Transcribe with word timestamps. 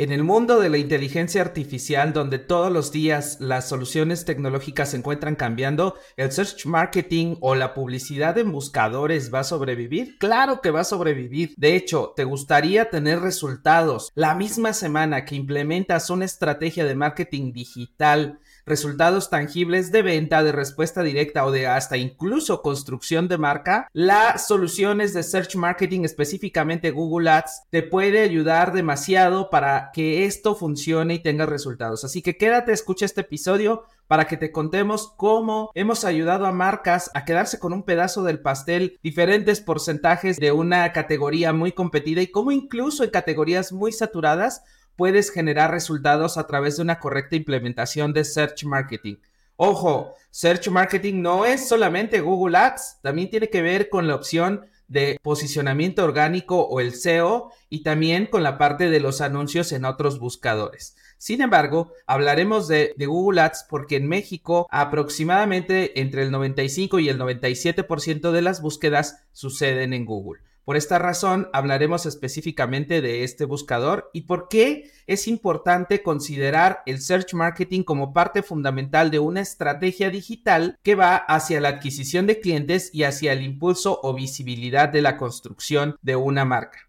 En 0.00 0.12
el 0.12 0.24
mundo 0.24 0.58
de 0.58 0.70
la 0.70 0.78
inteligencia 0.78 1.42
artificial, 1.42 2.14
donde 2.14 2.38
todos 2.38 2.72
los 2.72 2.90
días 2.90 3.36
las 3.38 3.68
soluciones 3.68 4.24
tecnológicas 4.24 4.92
se 4.92 4.96
encuentran 4.96 5.36
cambiando, 5.36 5.94
¿el 6.16 6.32
search 6.32 6.64
marketing 6.64 7.36
o 7.42 7.54
la 7.54 7.74
publicidad 7.74 8.38
en 8.38 8.50
buscadores 8.50 9.30
va 9.30 9.40
a 9.40 9.44
sobrevivir? 9.44 10.16
Claro 10.16 10.62
que 10.62 10.70
va 10.70 10.80
a 10.80 10.84
sobrevivir. 10.84 11.52
De 11.58 11.76
hecho, 11.76 12.14
¿te 12.16 12.24
gustaría 12.24 12.88
tener 12.88 13.20
resultados 13.20 14.10
la 14.14 14.34
misma 14.34 14.72
semana 14.72 15.26
que 15.26 15.34
implementas 15.34 16.08
una 16.08 16.24
estrategia 16.24 16.86
de 16.86 16.94
marketing 16.94 17.52
digital 17.52 18.40
resultados 18.70 19.28
tangibles 19.28 19.92
de 19.92 20.00
venta, 20.00 20.42
de 20.42 20.52
respuesta 20.52 21.02
directa 21.02 21.44
o 21.44 21.50
de 21.50 21.66
hasta 21.66 21.98
incluso 21.98 22.62
construcción 22.62 23.28
de 23.28 23.36
marca, 23.36 23.88
las 23.92 24.46
soluciones 24.46 25.12
de 25.12 25.22
search 25.22 25.56
marketing, 25.56 26.04
específicamente 26.04 26.92
Google 26.92 27.28
Ads, 27.28 27.64
te 27.68 27.82
puede 27.82 28.20
ayudar 28.20 28.72
demasiado 28.72 29.50
para 29.50 29.90
que 29.92 30.24
esto 30.24 30.54
funcione 30.54 31.14
y 31.14 31.18
tenga 31.18 31.44
resultados. 31.44 32.04
Así 32.04 32.22
que 32.22 32.38
quédate, 32.38 32.72
escucha 32.72 33.04
este 33.04 33.20
episodio 33.20 33.82
para 34.06 34.26
que 34.26 34.36
te 34.36 34.50
contemos 34.50 35.12
cómo 35.16 35.70
hemos 35.74 36.04
ayudado 36.04 36.46
a 36.46 36.52
marcas 36.52 37.10
a 37.14 37.24
quedarse 37.24 37.58
con 37.58 37.72
un 37.72 37.84
pedazo 37.84 38.24
del 38.24 38.40
pastel, 38.40 38.98
diferentes 39.02 39.60
porcentajes 39.60 40.38
de 40.38 40.50
una 40.50 40.92
categoría 40.92 41.52
muy 41.52 41.72
competida 41.72 42.20
y 42.20 42.26
cómo 42.26 42.50
incluso 42.50 43.04
en 43.04 43.10
categorías 43.10 43.72
muy 43.72 43.92
saturadas 43.92 44.62
puedes 45.00 45.30
generar 45.30 45.70
resultados 45.70 46.36
a 46.36 46.46
través 46.46 46.76
de 46.76 46.82
una 46.82 46.98
correcta 46.98 47.34
implementación 47.34 48.12
de 48.12 48.22
Search 48.22 48.64
Marketing. 48.64 49.16
Ojo, 49.56 50.14
Search 50.30 50.68
Marketing 50.68 51.22
no 51.22 51.46
es 51.46 51.66
solamente 51.66 52.20
Google 52.20 52.58
Ads, 52.58 52.98
también 53.00 53.30
tiene 53.30 53.48
que 53.48 53.62
ver 53.62 53.88
con 53.88 54.06
la 54.06 54.14
opción 54.14 54.66
de 54.88 55.18
posicionamiento 55.22 56.04
orgánico 56.04 56.66
o 56.66 56.80
el 56.80 56.92
SEO 56.92 57.50
y 57.70 57.82
también 57.82 58.26
con 58.26 58.42
la 58.42 58.58
parte 58.58 58.90
de 58.90 59.00
los 59.00 59.22
anuncios 59.22 59.72
en 59.72 59.86
otros 59.86 60.18
buscadores. 60.18 60.98
Sin 61.16 61.40
embargo, 61.40 61.94
hablaremos 62.06 62.68
de, 62.68 62.92
de, 62.98 63.06
Google 63.06 63.40
Ads 63.40 63.68
porque 63.70 63.96
en 63.96 64.06
México 64.06 64.68
aproximadamente 64.70 65.98
entre 65.98 66.24
el 66.24 66.30
95 66.30 66.98
y 66.98 67.08
el 67.08 67.18
97% 67.18 68.32
de 68.32 68.42
las 68.42 68.60
búsquedas 68.60 69.24
suceden 69.32 69.94
en 69.94 70.04
Google. 70.04 70.42
Por 70.70 70.76
esta 70.76 71.00
razón, 71.00 71.48
hablaremos 71.52 72.06
específicamente 72.06 73.00
de 73.00 73.24
este 73.24 73.44
buscador 73.44 74.08
y 74.12 74.20
por 74.20 74.46
qué 74.46 74.88
es 75.08 75.26
importante 75.26 76.00
considerar 76.00 76.84
el 76.86 77.00
search 77.00 77.34
marketing 77.34 77.82
como 77.82 78.12
parte 78.12 78.44
fundamental 78.44 79.10
de 79.10 79.18
una 79.18 79.40
estrategia 79.40 80.10
digital 80.10 80.78
que 80.84 80.94
va 80.94 81.16
hacia 81.16 81.60
la 81.60 81.70
adquisición 81.70 82.28
de 82.28 82.38
clientes 82.38 82.90
y 82.92 83.02
hacia 83.02 83.32
el 83.32 83.42
impulso 83.42 83.98
o 84.04 84.14
visibilidad 84.14 84.88
de 84.88 85.02
la 85.02 85.16
construcción 85.16 85.96
de 86.02 86.14
una 86.14 86.44
marca. 86.44 86.88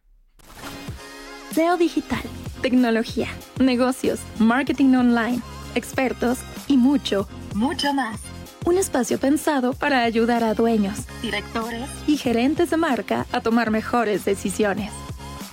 SEO 1.55 1.75
digital, 1.75 2.21
tecnología, 2.61 3.29
negocios, 3.59 4.19
marketing 4.38 4.93
online, 4.93 5.41
expertos 5.73 6.38
y 6.67 6.77
mucho, 6.77 7.27
mucho 7.55 7.91
más 7.95 8.30
un 8.65 8.77
espacio 8.77 9.19
pensado 9.19 9.73
para 9.73 10.03
ayudar 10.03 10.43
a 10.43 10.53
dueños, 10.53 10.99
directores 11.21 11.89
y 12.07 12.17
gerentes 12.17 12.69
de 12.69 12.77
marca 12.77 13.25
a 13.31 13.41
tomar 13.41 13.71
mejores 13.71 14.25
decisiones. 14.25 14.91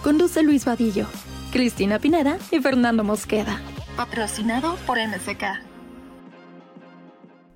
Conduce 0.02 0.42
Luis 0.42 0.64
Vadillo, 0.64 1.06
Cristina 1.52 1.98
Pineda 1.98 2.38
y 2.50 2.60
Fernando 2.60 3.04
Mosqueda. 3.04 3.60
Patrocinado 3.96 4.76
por 4.86 4.98
MSK. 4.98 5.67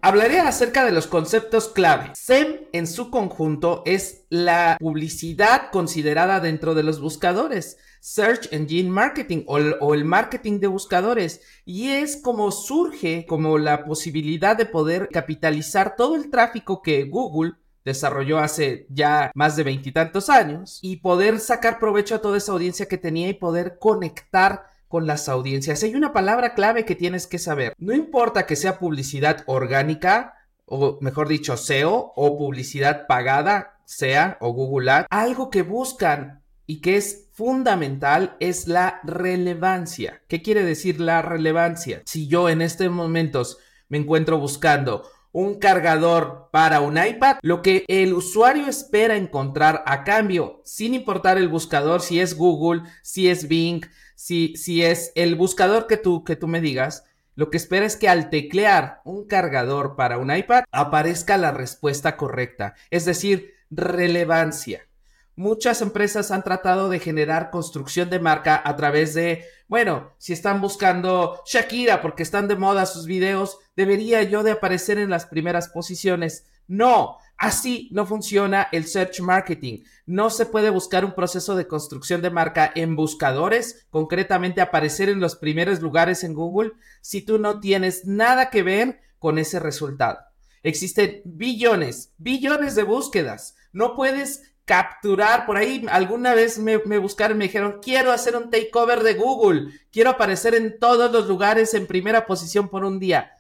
Hablaré 0.05 0.41
acerca 0.41 0.85
de 0.85 0.91
los 0.91 1.07
conceptos 1.07 1.69
clave. 1.69 2.11
SEM 2.15 2.63
en 2.73 2.89
su 2.89 3.09
conjunto 3.09 3.85
es 3.87 4.25
la 4.31 4.77
publicidad 4.81 5.71
considerada 5.71 6.41
dentro 6.41 6.75
de 6.75 6.83
los 6.83 7.01
buscadores. 7.01 7.79
Search 8.01 8.49
Engine 8.51 8.91
Marketing 8.91 9.45
o 9.47 9.95
el, 9.95 10.05
marketing 10.05 10.59
de 10.59 10.67
buscadores. 10.67 11.43
Y 11.65 11.91
es 11.91 12.17
como 12.17 12.51
surge 12.51 13.27
como 13.29 13.59
la 13.59 13.85
posibilidad 13.85 14.57
de 14.57 14.67
poder 14.67 15.09
capitalizar 15.09 15.95
todo 15.95 16.17
el 16.17 16.31
tráfico 16.31 16.83
que 16.83 17.05
Google 17.05 17.53
desarrolló 17.85 18.41
hace 18.41 18.89
ya 18.91 19.31
más 19.37 19.55
de 19.55 19.63
veintitantos 19.63 20.31
años 20.31 20.81
y 20.83 20.97
poder 20.97 21.39
sacar 21.39 21.79
provecho 21.79 22.17
a 22.17 22.21
toda 22.21 22.39
esa 22.39 22.51
audiencia 22.51 22.87
que 22.87 22.99
tenía 22.99 23.29
y 23.29 23.35
poder 23.35 23.79
conectar 23.79 24.72
con 24.93 25.07
las 25.07 25.31
audiencias. 25.31 25.83
Hay 25.83 25.95
una 25.95 26.13
palabra 26.13 26.53
clave 26.53 26.85
que 26.85 26.95
tienes 26.95 27.27
que 27.27 27.39
saber. 27.39 27.73
No 27.79 27.95
importa 27.95 28.45
que 28.45 28.57
sea 28.57 28.79
publicidad 28.79 29.43
orgánica, 29.47 30.35
o 30.67 30.99
mejor 31.01 31.29
dicho, 31.29 31.57
SEO, 31.57 32.13
o 32.15 32.37
publicidad 32.37 33.07
pagada, 33.07 33.81
sea, 33.87 34.37
o 34.43 34.53
Google 34.53 34.91
Ads, 34.91 35.07
algo 35.09 35.49
que 35.49 35.63
buscan 35.63 36.43
y 36.67 36.83
que 36.83 36.99
es 36.99 37.31
fundamental 37.33 38.37
es 38.39 38.69
la 38.69 39.01
relevancia. 39.03 40.21
¿Qué 40.29 40.43
quiere 40.43 40.63
decir 40.63 41.01
la 41.01 41.23
relevancia? 41.23 42.03
Si 42.05 42.29
yo 42.29 42.51
en 42.51 42.61
estos 42.61 42.91
momentos 42.91 43.57
me 43.89 43.97
encuentro 43.97 44.39
buscando 44.39 45.05
un 45.33 45.55
cargador 45.55 46.51
para 46.53 46.81
un 46.83 46.99
iPad, 47.03 47.39
lo 47.41 47.63
que 47.63 47.87
el 47.89 48.13
usuario 48.13 48.67
espera 48.67 49.17
encontrar 49.17 49.83
a 49.87 50.05
cambio, 50.05 50.61
sin 50.67 50.93
importar 50.93 51.39
el 51.39 51.49
buscador, 51.49 52.03
si 52.03 52.21
es 52.21 52.37
Google, 52.37 52.83
si 53.03 53.31
es 53.31 53.49
Bing, 53.49 53.87
si, 54.23 54.55
si 54.57 54.85
es 54.85 55.11
el 55.17 55.35
buscador 55.35 55.89
que 55.89 55.97
tú, 55.97 56.23
que 56.23 56.37
tú 56.37 56.47
me 56.47 56.61
digas, 56.61 57.05
lo 57.35 57.51
que 57.51 57.57
espera 57.57 57.85
es 57.85 57.97
que 57.97 58.09
al 58.09 58.31
teclear 58.31 59.01
un 59.05 59.27
cargador 59.27 59.97
para 59.97 60.19
un 60.19 60.33
iPad 60.33 60.63
aparezca 60.71 61.37
la 61.37 61.51
respuesta 61.51 62.17
correcta, 62.17 62.77
es 62.91 63.05
decir, 63.05 63.55
relevancia. 63.69 64.87
Muchas 65.35 65.83
empresas 65.83 66.31
han 66.31 66.45
tratado 66.45 66.89
de 66.89 67.01
generar 67.01 67.51
construcción 67.51 68.11
de 68.11 68.21
marca 68.21 68.63
a 68.65 68.77
través 68.77 69.13
de, 69.13 69.45
bueno, 69.67 70.13
si 70.19 70.33
están 70.33 70.61
buscando 70.61 71.43
Shakira 71.45 72.01
porque 72.01 72.23
están 72.23 72.47
de 72.47 72.55
moda 72.55 72.87
sus 72.87 73.07
videos, 73.07 73.59
debería 73.75 74.23
yo 74.23 74.45
de 74.45 74.53
aparecer 74.53 74.99
en 74.99 75.11
las 75.11 75.27
primeras 75.27 75.69
posiciones. 75.69 76.47
No, 76.69 77.19
así 77.43 77.89
no 77.91 78.07
funciona 78.07 78.69
el 78.71 78.87
search 78.87 79.21
marketing. 79.21 79.83
No 80.07 80.31
se 80.31 80.47
puede 80.47 80.71
buscar 80.71 81.05
un 81.05 81.13
proceso 81.13 81.57
de 81.57 81.67
construcción 81.67 82.23
de 82.23 82.31
marca 82.31 82.71
en 82.73 82.95
buscadores, 82.95 83.89
concretamente 83.91 84.61
aparecer 84.61 85.09
en 85.09 85.19
los 85.19 85.35
primeros 85.35 85.81
lugares 85.81 86.23
en 86.23 86.35
Google, 86.35 86.71
si 87.01 87.21
tú 87.21 87.39
no 87.39 87.59
tienes 87.59 88.07
nada 88.07 88.49
que 88.49 88.63
ver 88.63 89.01
con 89.19 89.39
ese 89.41 89.59
resultado. 89.59 90.21
Existen 90.63 91.21
billones, 91.25 92.15
billones 92.17 92.77
de 92.77 92.85
búsquedas. 92.85 93.57
No 93.73 93.97
puedes 93.97 94.55
capturar, 94.65 95.45
por 95.45 95.57
ahí 95.57 95.85
alguna 95.91 96.35
vez 96.35 96.61
me, 96.61 96.77
buscaron 96.77 97.37
y 97.37 97.41
me 97.41 97.45
dijeron, 97.47 97.81
quiero 97.83 98.13
hacer 98.13 98.37
un 98.37 98.51
takeover 98.51 99.03
de 99.03 99.15
Google, 99.15 99.73
quiero 99.91 100.11
aparecer 100.11 100.55
en 100.55 100.79
todos 100.79 101.11
los 101.11 101.27
lugares 101.27 101.75
en 101.75 101.89
primera 101.89 102.25
posición 102.25 102.69
por 102.69 102.85
un 102.85 103.01
día. 103.01 103.33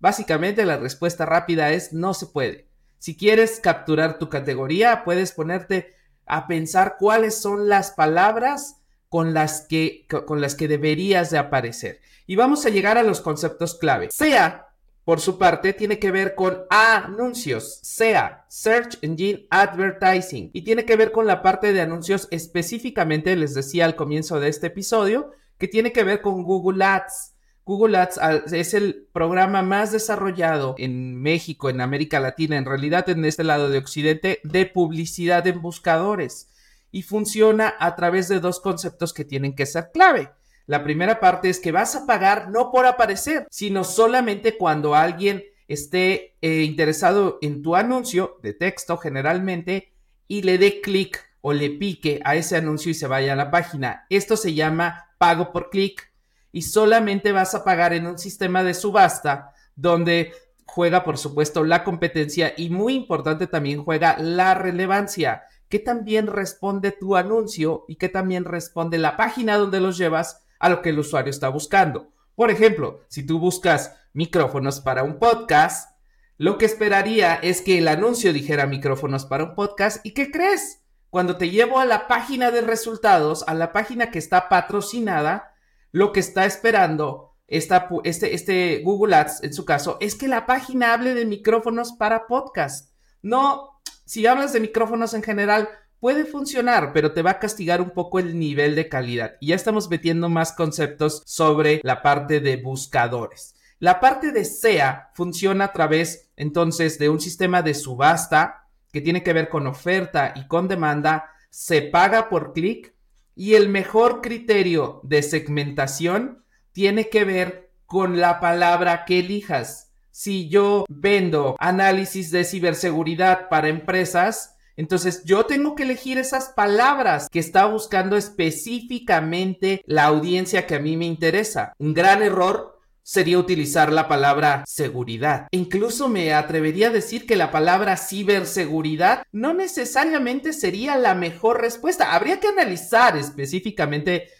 Básicamente 0.00 0.66
la 0.66 0.78
respuesta 0.78 1.24
rápida 1.24 1.70
es 1.70 1.92
no 1.92 2.12
se 2.12 2.26
puede. 2.26 2.65
Si 2.98 3.16
quieres 3.16 3.60
capturar 3.60 4.18
tu 4.18 4.28
categoría, 4.28 5.04
puedes 5.04 5.32
ponerte 5.32 5.94
a 6.26 6.46
pensar 6.46 6.96
cuáles 6.98 7.40
son 7.40 7.68
las 7.68 7.92
palabras 7.92 8.76
con 9.08 9.34
las 9.34 9.62
que, 9.62 10.06
con 10.26 10.40
las 10.40 10.54
que 10.54 10.68
deberías 10.68 11.30
de 11.30 11.38
aparecer. 11.38 12.00
Y 12.26 12.36
vamos 12.36 12.66
a 12.66 12.70
llegar 12.70 12.98
a 12.98 13.04
los 13.04 13.20
conceptos 13.20 13.76
clave. 13.76 14.08
Sea 14.10 14.66
por 15.06 15.20
su 15.20 15.38
parte, 15.38 15.72
tiene 15.72 16.00
que 16.00 16.10
ver 16.10 16.34
con 16.34 16.64
anuncios, 16.68 17.78
SEA, 17.84 18.44
Search 18.48 18.98
Engine 19.02 19.46
Advertising, 19.50 20.50
y 20.52 20.62
tiene 20.62 20.84
que 20.84 20.96
ver 20.96 21.12
con 21.12 21.28
la 21.28 21.42
parte 21.42 21.72
de 21.72 21.80
anuncios 21.80 22.26
específicamente, 22.32 23.36
les 23.36 23.54
decía 23.54 23.84
al 23.84 23.94
comienzo 23.94 24.40
de 24.40 24.48
este 24.48 24.66
episodio, 24.66 25.30
que 25.58 25.68
tiene 25.68 25.92
que 25.92 26.02
ver 26.02 26.22
con 26.22 26.42
Google 26.42 26.84
Ads. 26.84 27.35
Google 27.66 27.98
Ads 27.98 28.20
es 28.52 28.74
el 28.74 29.08
programa 29.12 29.60
más 29.60 29.90
desarrollado 29.90 30.76
en 30.78 31.20
México, 31.20 31.68
en 31.68 31.80
América 31.80 32.20
Latina, 32.20 32.56
en 32.56 32.64
realidad 32.64 33.08
en 33.08 33.24
este 33.24 33.42
lado 33.42 33.68
de 33.68 33.78
Occidente, 33.78 34.38
de 34.44 34.66
publicidad 34.66 35.44
en 35.48 35.60
buscadores. 35.60 36.48
Y 36.92 37.02
funciona 37.02 37.74
a 37.80 37.96
través 37.96 38.28
de 38.28 38.38
dos 38.38 38.60
conceptos 38.60 39.12
que 39.12 39.24
tienen 39.24 39.56
que 39.56 39.66
ser 39.66 39.90
clave. 39.92 40.30
La 40.66 40.84
primera 40.84 41.18
parte 41.18 41.48
es 41.48 41.58
que 41.58 41.72
vas 41.72 41.96
a 41.96 42.06
pagar 42.06 42.50
no 42.50 42.70
por 42.70 42.86
aparecer, 42.86 43.48
sino 43.50 43.82
solamente 43.82 44.56
cuando 44.56 44.94
alguien 44.94 45.42
esté 45.66 46.36
eh, 46.42 46.62
interesado 46.62 47.38
en 47.42 47.62
tu 47.62 47.74
anuncio 47.74 48.38
de 48.44 48.52
texto 48.52 48.96
generalmente 48.96 49.92
y 50.28 50.42
le 50.42 50.58
dé 50.58 50.80
clic 50.80 51.20
o 51.40 51.52
le 51.52 51.70
pique 51.70 52.20
a 52.24 52.36
ese 52.36 52.56
anuncio 52.56 52.92
y 52.92 52.94
se 52.94 53.08
vaya 53.08 53.32
a 53.32 53.36
la 53.36 53.50
página. 53.50 54.06
Esto 54.08 54.36
se 54.36 54.54
llama 54.54 55.10
pago 55.18 55.52
por 55.52 55.68
clic 55.70 56.12
y 56.56 56.62
solamente 56.62 57.32
vas 57.32 57.54
a 57.54 57.64
pagar 57.64 57.92
en 57.92 58.06
un 58.06 58.16
sistema 58.16 58.64
de 58.64 58.72
subasta 58.72 59.52
donde 59.74 60.32
juega 60.64 61.04
por 61.04 61.18
supuesto 61.18 61.64
la 61.64 61.84
competencia 61.84 62.54
y 62.56 62.70
muy 62.70 62.94
importante 62.94 63.46
también 63.46 63.84
juega 63.84 64.16
la 64.18 64.54
relevancia, 64.54 65.42
que 65.68 65.80
también 65.80 66.26
responde 66.26 66.92
tu 66.92 67.14
anuncio 67.14 67.84
y 67.88 67.96
que 67.96 68.08
también 68.08 68.46
responde 68.46 68.96
la 68.96 69.18
página 69.18 69.58
donde 69.58 69.80
los 69.80 69.98
llevas 69.98 70.46
a 70.58 70.70
lo 70.70 70.80
que 70.80 70.88
el 70.88 70.98
usuario 70.98 71.28
está 71.28 71.50
buscando. 71.50 72.08
Por 72.34 72.50
ejemplo, 72.50 73.00
si 73.08 73.26
tú 73.26 73.38
buscas 73.38 73.94
micrófonos 74.14 74.80
para 74.80 75.02
un 75.02 75.18
podcast, 75.18 75.90
lo 76.38 76.56
que 76.56 76.64
esperaría 76.64 77.34
es 77.34 77.60
que 77.60 77.76
el 77.76 77.86
anuncio 77.86 78.32
dijera 78.32 78.66
micrófonos 78.66 79.26
para 79.26 79.44
un 79.44 79.54
podcast. 79.54 80.00
¿Y 80.06 80.12
qué 80.12 80.30
crees? 80.30 80.80
Cuando 81.10 81.36
te 81.36 81.50
llevo 81.50 81.80
a 81.80 81.84
la 81.84 82.08
página 82.08 82.50
de 82.50 82.62
resultados, 82.62 83.44
a 83.46 83.52
la 83.52 83.74
página 83.74 84.10
que 84.10 84.18
está 84.18 84.48
patrocinada, 84.48 85.52
lo 85.96 86.12
que 86.12 86.20
está 86.20 86.44
esperando 86.44 87.38
esta, 87.46 87.88
este, 88.04 88.34
este 88.34 88.82
Google 88.84 89.16
Ads, 89.16 89.44
en 89.44 89.54
su 89.54 89.64
caso, 89.64 89.96
es 89.98 90.14
que 90.14 90.28
la 90.28 90.44
página 90.44 90.92
hable 90.92 91.14
de 91.14 91.24
micrófonos 91.24 91.92
para 91.92 92.26
podcast. 92.26 92.92
No, 93.22 93.80
si 94.04 94.26
hablas 94.26 94.52
de 94.52 94.60
micrófonos 94.60 95.14
en 95.14 95.22
general, 95.22 95.70
puede 95.98 96.26
funcionar, 96.26 96.92
pero 96.92 97.14
te 97.14 97.22
va 97.22 97.30
a 97.30 97.38
castigar 97.38 97.80
un 97.80 97.92
poco 97.92 98.18
el 98.18 98.38
nivel 98.38 98.74
de 98.74 98.90
calidad. 98.90 99.36
Y 99.40 99.46
ya 99.46 99.54
estamos 99.54 99.88
metiendo 99.88 100.28
más 100.28 100.52
conceptos 100.52 101.22
sobre 101.24 101.80
la 101.82 102.02
parte 102.02 102.40
de 102.40 102.58
buscadores. 102.58 103.54
La 103.78 103.98
parte 103.98 104.32
de 104.32 104.44
SEA 104.44 105.12
funciona 105.14 105.64
a 105.64 105.72
través 105.72 106.28
entonces 106.36 106.98
de 106.98 107.08
un 107.08 107.20
sistema 107.20 107.62
de 107.62 107.72
subasta 107.72 108.68
que 108.92 109.00
tiene 109.00 109.22
que 109.22 109.32
ver 109.32 109.48
con 109.48 109.66
oferta 109.66 110.34
y 110.36 110.46
con 110.46 110.68
demanda, 110.68 111.30
se 111.48 111.80
paga 111.80 112.28
por 112.28 112.52
clic 112.52 112.95
y 113.36 113.54
el 113.54 113.68
mejor 113.68 114.22
criterio 114.22 115.00
de 115.04 115.22
segmentación 115.22 116.42
tiene 116.72 117.10
que 117.10 117.24
ver 117.24 117.70
con 117.84 118.18
la 118.18 118.40
palabra 118.40 119.04
que 119.04 119.20
elijas. 119.20 119.92
Si 120.10 120.48
yo 120.48 120.86
vendo 120.88 121.54
análisis 121.58 122.30
de 122.30 122.44
ciberseguridad 122.44 123.50
para 123.50 123.68
empresas, 123.68 124.56
entonces 124.76 125.22
yo 125.24 125.44
tengo 125.44 125.74
que 125.74 125.82
elegir 125.82 126.16
esas 126.16 126.48
palabras 126.48 127.28
que 127.30 127.38
está 127.38 127.66
buscando 127.66 128.16
específicamente 128.16 129.82
la 129.86 130.04
audiencia 130.04 130.66
que 130.66 130.74
a 130.74 130.80
mí 130.80 130.96
me 130.96 131.04
interesa. 131.04 131.74
Un 131.78 131.92
gran 131.92 132.22
error 132.22 132.75
sería 133.06 133.38
utilizar 133.38 133.92
la 133.92 134.08
palabra 134.08 134.64
seguridad. 134.66 135.46
Incluso 135.52 136.08
me 136.08 136.34
atrevería 136.34 136.88
a 136.88 136.90
decir 136.90 137.24
que 137.24 137.36
la 137.36 137.52
palabra 137.52 137.96
ciberseguridad 137.96 139.22
no 139.30 139.54
necesariamente 139.54 140.52
sería 140.52 140.96
la 140.96 141.14
mejor 141.14 141.60
respuesta. 141.60 142.16
Habría 142.16 142.40
que 142.40 142.48
analizar 142.48 143.16
específicamente 143.16 144.30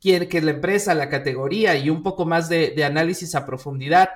quién, 0.00 0.26
que 0.26 0.40
la 0.40 0.52
empresa, 0.52 0.94
la 0.94 1.10
categoría 1.10 1.76
y 1.76 1.90
un 1.90 2.02
poco 2.02 2.24
más 2.24 2.48
de, 2.48 2.82
análisis 2.82 3.34
a 3.34 3.44
profundidad. 3.44 4.08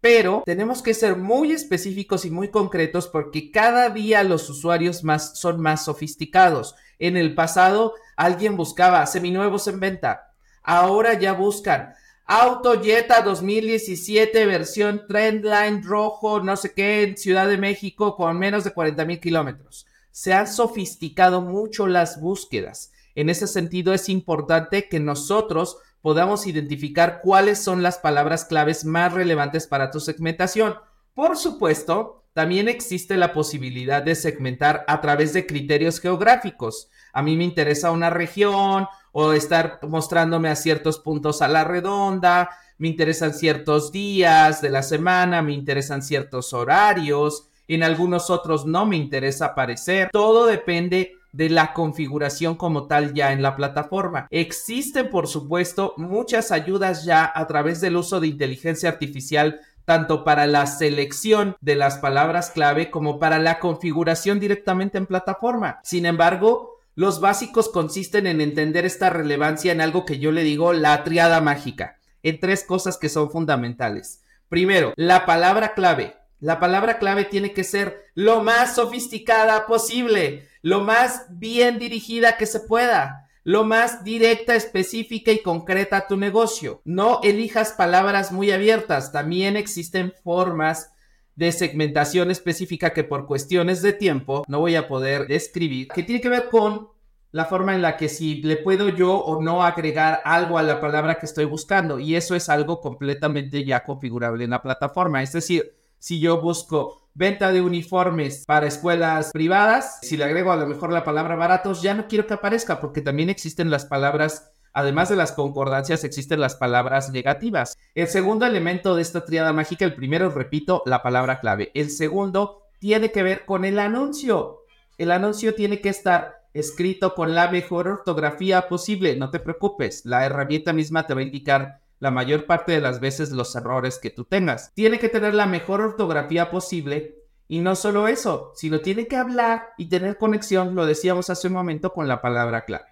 Pero 0.00 0.42
tenemos 0.46 0.80
que 0.80 0.94
ser 0.94 1.16
muy 1.16 1.52
específicos 1.52 2.24
y 2.24 2.30
muy 2.30 2.48
concretos 2.48 3.06
porque 3.06 3.50
cada 3.50 3.90
día 3.90 4.24
los 4.24 4.48
usuarios 4.48 5.04
más, 5.04 5.38
son 5.38 5.60
más 5.60 5.84
sofisticados. 5.84 6.74
En 6.98 7.18
el 7.18 7.34
pasado 7.34 7.92
alguien 8.16 8.56
buscaba 8.56 9.04
seminuevos 9.04 9.68
en 9.68 9.78
venta. 9.78 10.32
Ahora 10.62 11.18
ya 11.18 11.34
buscan 11.34 11.92
Auto 12.24 12.80
Jetta 12.80 13.20
2017 13.22 14.46
versión 14.46 15.06
Trendline 15.08 15.82
rojo, 15.82 16.40
no 16.40 16.56
sé 16.56 16.72
qué, 16.72 17.02
en 17.02 17.16
Ciudad 17.16 17.48
de 17.48 17.58
México 17.58 18.16
con 18.16 18.38
menos 18.38 18.62
de 18.62 18.72
40 18.72 19.04
mil 19.04 19.20
kilómetros. 19.20 19.86
Se 20.12 20.32
han 20.32 20.46
sofisticado 20.46 21.40
mucho 21.40 21.88
las 21.88 22.20
búsquedas. 22.20 22.92
En 23.16 23.28
ese 23.28 23.48
sentido 23.48 23.92
es 23.92 24.08
importante 24.08 24.88
que 24.88 25.00
nosotros 25.00 25.78
podamos 26.00 26.46
identificar 26.46 27.20
cuáles 27.22 27.58
son 27.58 27.82
las 27.82 27.98
palabras 27.98 28.44
claves 28.44 28.84
más 28.84 29.12
relevantes 29.12 29.66
para 29.66 29.90
tu 29.90 29.98
segmentación. 29.98 30.76
Por 31.14 31.36
supuesto, 31.36 32.22
también 32.34 32.68
existe 32.68 33.16
la 33.16 33.32
posibilidad 33.32 34.02
de 34.02 34.14
segmentar 34.14 34.84
a 34.86 35.00
través 35.00 35.32
de 35.32 35.44
criterios 35.44 36.00
geográficos. 36.00 36.88
A 37.12 37.22
mí 37.22 37.36
me 37.36 37.44
interesa 37.44 37.90
una 37.90 38.10
región 38.10 38.86
o 39.12 39.32
estar 39.32 39.78
mostrándome 39.88 40.48
a 40.48 40.56
ciertos 40.56 40.98
puntos 40.98 41.42
a 41.42 41.48
la 41.48 41.64
redonda, 41.64 42.50
me 42.78 42.88
interesan 42.88 43.32
ciertos 43.32 43.92
días 43.92 44.60
de 44.60 44.70
la 44.70 44.82
semana, 44.82 45.42
me 45.42 45.52
interesan 45.52 46.02
ciertos 46.02 46.52
horarios, 46.52 47.48
en 47.68 47.82
algunos 47.82 48.30
otros 48.30 48.66
no 48.66 48.86
me 48.86 48.96
interesa 48.96 49.46
aparecer, 49.46 50.08
todo 50.10 50.46
depende 50.46 51.12
de 51.32 51.48
la 51.48 51.72
configuración 51.72 52.56
como 52.56 52.86
tal 52.86 53.14
ya 53.14 53.32
en 53.32 53.40
la 53.40 53.56
plataforma. 53.56 54.26
Existen, 54.30 55.08
por 55.08 55.26
supuesto, 55.26 55.94
muchas 55.96 56.52
ayudas 56.52 57.04
ya 57.04 57.30
a 57.34 57.46
través 57.46 57.80
del 57.80 57.96
uso 57.96 58.20
de 58.20 58.26
inteligencia 58.26 58.90
artificial 58.90 59.60
tanto 59.84 60.24
para 60.24 60.46
la 60.46 60.66
selección 60.66 61.56
de 61.60 61.74
las 61.74 61.98
palabras 61.98 62.50
clave 62.50 62.90
como 62.90 63.18
para 63.18 63.38
la 63.38 63.58
configuración 63.58 64.38
directamente 64.38 64.98
en 64.98 65.06
plataforma. 65.06 65.80
Sin 65.82 66.06
embargo, 66.06 66.71
los 66.94 67.20
básicos 67.20 67.68
consisten 67.68 68.26
en 68.26 68.40
entender 68.40 68.84
esta 68.84 69.10
relevancia 69.10 69.72
en 69.72 69.80
algo 69.80 70.04
que 70.04 70.18
yo 70.18 70.32
le 70.32 70.42
digo 70.42 70.72
la 70.72 71.04
triada 71.04 71.40
mágica, 71.40 71.98
en 72.22 72.38
tres 72.38 72.64
cosas 72.64 72.98
que 72.98 73.08
son 73.08 73.30
fundamentales. 73.30 74.22
Primero, 74.48 74.92
la 74.96 75.24
palabra 75.24 75.74
clave. 75.74 76.16
La 76.38 76.58
palabra 76.58 76.98
clave 76.98 77.24
tiene 77.24 77.52
que 77.52 77.64
ser 77.64 78.06
lo 78.14 78.42
más 78.42 78.74
sofisticada 78.74 79.66
posible, 79.66 80.48
lo 80.60 80.82
más 80.82 81.26
bien 81.30 81.78
dirigida 81.78 82.36
que 82.36 82.46
se 82.46 82.60
pueda, 82.60 83.30
lo 83.44 83.64
más 83.64 84.04
directa, 84.04 84.54
específica 84.54 85.32
y 85.32 85.40
concreta 85.40 85.96
a 85.96 86.06
tu 86.08 86.16
negocio. 86.16 86.82
No 86.84 87.20
elijas 87.22 87.72
palabras 87.72 88.32
muy 88.32 88.50
abiertas, 88.50 89.12
también 89.12 89.56
existen 89.56 90.12
formas 90.22 90.92
de 91.36 91.52
segmentación 91.52 92.30
específica 92.30 92.92
que 92.92 93.04
por 93.04 93.26
cuestiones 93.26 93.82
de 93.82 93.92
tiempo 93.92 94.44
no 94.48 94.60
voy 94.60 94.76
a 94.76 94.88
poder 94.88 95.26
describir, 95.26 95.88
que 95.88 96.02
tiene 96.02 96.20
que 96.20 96.28
ver 96.28 96.48
con 96.50 96.88
la 97.32 97.46
forma 97.46 97.74
en 97.74 97.82
la 97.82 97.96
que 97.96 98.08
si 98.08 98.42
le 98.42 98.58
puedo 98.58 98.90
yo 98.90 99.16
o 99.16 99.42
no 99.42 99.64
agregar 99.64 100.20
algo 100.24 100.58
a 100.58 100.62
la 100.62 100.80
palabra 100.80 101.14
que 101.14 101.26
estoy 101.26 101.46
buscando 101.46 101.98
y 101.98 102.14
eso 102.14 102.34
es 102.34 102.48
algo 102.50 102.80
completamente 102.80 103.64
ya 103.64 103.84
configurable 103.84 104.44
en 104.44 104.50
la 104.50 104.62
plataforma. 104.62 105.22
Es 105.22 105.32
decir, 105.32 105.74
si 105.98 106.20
yo 106.20 106.40
busco 106.42 107.08
venta 107.14 107.52
de 107.52 107.62
uniformes 107.62 108.44
para 108.46 108.66
escuelas 108.66 109.30
privadas, 109.32 109.98
si 110.02 110.16
le 110.16 110.24
agrego 110.24 110.52
a 110.52 110.56
lo 110.56 110.66
mejor 110.66 110.92
la 110.92 111.04
palabra 111.04 111.36
baratos, 111.36 111.80
ya 111.80 111.94
no 111.94 112.06
quiero 112.06 112.26
que 112.26 112.34
aparezca 112.34 112.80
porque 112.80 113.00
también 113.00 113.30
existen 113.30 113.70
las 113.70 113.86
palabras 113.86 114.51
Además 114.72 115.08
de 115.08 115.16
las 115.16 115.32
concordancias, 115.32 116.04
existen 116.04 116.40
las 116.40 116.56
palabras 116.56 117.10
negativas. 117.10 117.76
El 117.94 118.08
segundo 118.08 118.46
elemento 118.46 118.96
de 118.96 119.02
esta 119.02 119.24
triada 119.24 119.52
mágica, 119.52 119.84
el 119.84 119.94
primero, 119.94 120.30
repito, 120.30 120.82
la 120.86 121.02
palabra 121.02 121.40
clave. 121.40 121.70
El 121.74 121.90
segundo 121.90 122.62
tiene 122.78 123.12
que 123.12 123.22
ver 123.22 123.44
con 123.44 123.64
el 123.64 123.78
anuncio. 123.78 124.64
El 124.98 125.10
anuncio 125.10 125.54
tiene 125.54 125.80
que 125.80 125.88
estar 125.88 126.42
escrito 126.54 127.14
con 127.14 127.34
la 127.34 127.50
mejor 127.50 127.88
ortografía 127.88 128.68
posible. 128.68 129.16
No 129.16 129.30
te 129.30 129.40
preocupes, 129.40 130.04
la 130.04 130.24
herramienta 130.24 130.72
misma 130.72 131.06
te 131.06 131.14
va 131.14 131.20
a 131.20 131.24
indicar 131.24 131.80
la 131.98 132.10
mayor 132.10 132.46
parte 132.46 132.72
de 132.72 132.80
las 132.80 132.98
veces 132.98 133.30
los 133.30 133.54
errores 133.54 133.98
que 133.98 134.10
tú 134.10 134.24
tengas. 134.24 134.72
Tiene 134.74 134.98
que 134.98 135.08
tener 135.08 135.34
la 135.34 135.46
mejor 135.46 135.80
ortografía 135.80 136.50
posible 136.50 137.22
y 137.46 137.60
no 137.60 137.76
solo 137.76 138.08
eso, 138.08 138.52
sino 138.54 138.80
tiene 138.80 139.06
que 139.06 139.16
hablar 139.16 139.68
y 139.76 139.86
tener 139.88 140.18
conexión, 140.18 140.74
lo 140.74 140.86
decíamos 140.86 141.30
hace 141.30 141.48
un 141.48 141.54
momento, 141.54 141.92
con 141.92 142.08
la 142.08 142.20
palabra 142.20 142.64
clave. 142.64 142.86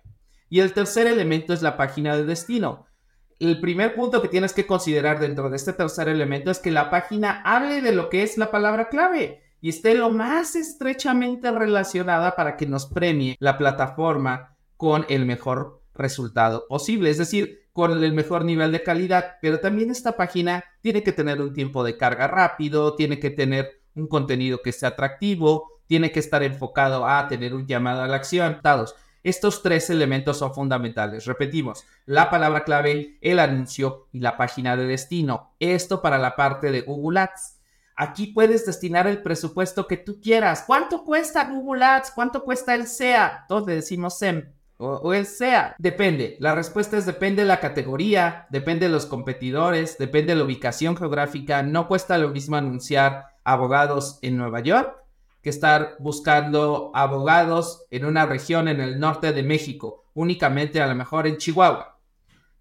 Y 0.51 0.61
el 0.61 0.75
tercer 0.75 1.07
elemento 1.07 1.55
es 1.55 1.63
la 1.63 1.77
página 1.77 2.17
de 2.17 2.25
destino. 2.25 2.87
El 3.39 3.61
primer 3.61 3.95
punto 3.95 4.21
que 4.21 4.29
tienes 4.29 4.53
que 4.53 4.67
considerar 4.67 5.21
dentro 5.21 5.49
de 5.49 5.57
este 5.57 5.73
tercer 5.73 6.09
elemento 6.09 6.51
es 6.51 6.59
que 6.59 6.73
la 6.73 6.91
página 6.91 7.41
hable 7.43 7.81
de 7.81 7.93
lo 7.93 8.11
que 8.11 8.23
es 8.23 8.37
la 8.37 8.51
palabra 8.51 8.89
clave 8.89 9.43
y 9.61 9.71
esté 9.71 9.95
lo 9.95 10.11
más 10.11 10.57
estrechamente 10.57 11.51
relacionada 11.51 12.35
para 12.35 12.57
que 12.57 12.67
nos 12.67 12.87
premie 12.87 13.37
la 13.39 13.57
plataforma 13.57 14.57
con 14.77 15.07
el 15.09 15.25
mejor 15.25 15.83
resultado 15.95 16.67
posible, 16.69 17.11
es 17.11 17.19
decir, 17.19 17.61
con 17.73 18.03
el 18.03 18.13
mejor 18.13 18.45
nivel 18.45 18.73
de 18.73 18.83
calidad. 18.83 19.37
Pero 19.41 19.61
también 19.61 19.91
esta 19.91 20.17
página 20.17 20.65
tiene 20.81 21.03
que 21.03 21.13
tener 21.13 21.41
un 21.41 21.53
tiempo 21.53 21.85
de 21.85 21.97
carga 21.97 22.27
rápido, 22.27 22.97
tiene 22.97 23.21
que 23.21 23.31
tener 23.31 23.83
un 23.95 24.09
contenido 24.09 24.61
que 24.63 24.73
sea 24.73 24.91
atractivo, 24.91 25.81
tiene 25.87 26.13
que 26.13 26.21
estar 26.21 26.43
enfocado 26.43 27.07
a 27.07 27.29
tener 27.29 27.55
un 27.55 27.67
llamado 27.67 28.03
a 28.03 28.09
la 28.09 28.17
acción. 28.17 28.61
Estos 29.23 29.63
tres 29.63 29.91
elementos 29.91 30.39
son 30.39 30.55
fundamentales. 30.55 31.27
Repetimos, 31.27 31.85
la 32.07 32.31
palabra 32.31 32.65
clave, 32.65 33.19
el 33.21 33.39
anuncio 33.39 34.09
y 34.13 34.21
la 34.21 34.37
página 34.37 34.77
de 34.77 34.87
destino. 34.87 35.55
Esto 35.61 36.01
para 36.01 36.17
la 36.17 36.37
parte 36.37 36.71
de 36.73 36.81
Google 36.81 37.21
Ads. 37.21 37.59
Aquí 37.97 38.29
puedes 38.29 38.65
destinar 38.65 39.07
el 39.07 39.21
presupuesto 39.21 39.87
que 39.87 39.99
tú 39.99 40.21
quieras. 40.23 40.65
¿Cuánto 40.67 41.05
cuesta 41.05 41.45
Google 41.45 41.85
Ads? 41.85 42.13
¿Cuánto 42.13 42.43
cuesta 42.45 42.75
el 42.75 42.87
SEA? 42.87 43.45
Todos 43.47 43.67
decimos 43.67 44.19
SEM. 44.19 44.55
O, 44.79 45.13
el 45.13 45.27
SEA. 45.27 45.75
Depende. 45.79 46.39
La 46.41 46.55
respuesta 46.55 46.97
es 46.97 47.05
depende 47.05 47.43
de 47.43 47.49
la 47.49 47.61
categoría, 47.61 48.47
depende 48.49 48.87
de 48.87 48.93
los 48.93 49.05
competidores, 49.05 49.99
depende 49.99 50.33
de 50.33 50.39
la 50.39 50.47
ubicación 50.47 50.97
geográfica. 50.97 51.63
No 51.63 51.87
cuesta 51.89 52.17
lo 52.17 52.31
mismo 52.31 52.57
anunciar 52.57 53.27
abogados 53.45 54.19
en 54.23 54.39
Nueva 54.39 54.61
York 54.61 55.00
que 55.43 55.51
estar 55.51 55.97
buscando 55.99 56.91
abogados 56.95 57.87
en 57.91 58.05
una 58.05 58.27
región 58.27 58.69
en 58.69 58.81
el 58.81 59.01
norte 59.01 59.33
de 59.33 59.43
México, 59.43 60.05
únicamente 60.15 60.81
a 60.81 60.87
lo 60.87 60.95
mejor 60.95 61.27
en 61.27 61.39
Chihuahua. 61.39 61.99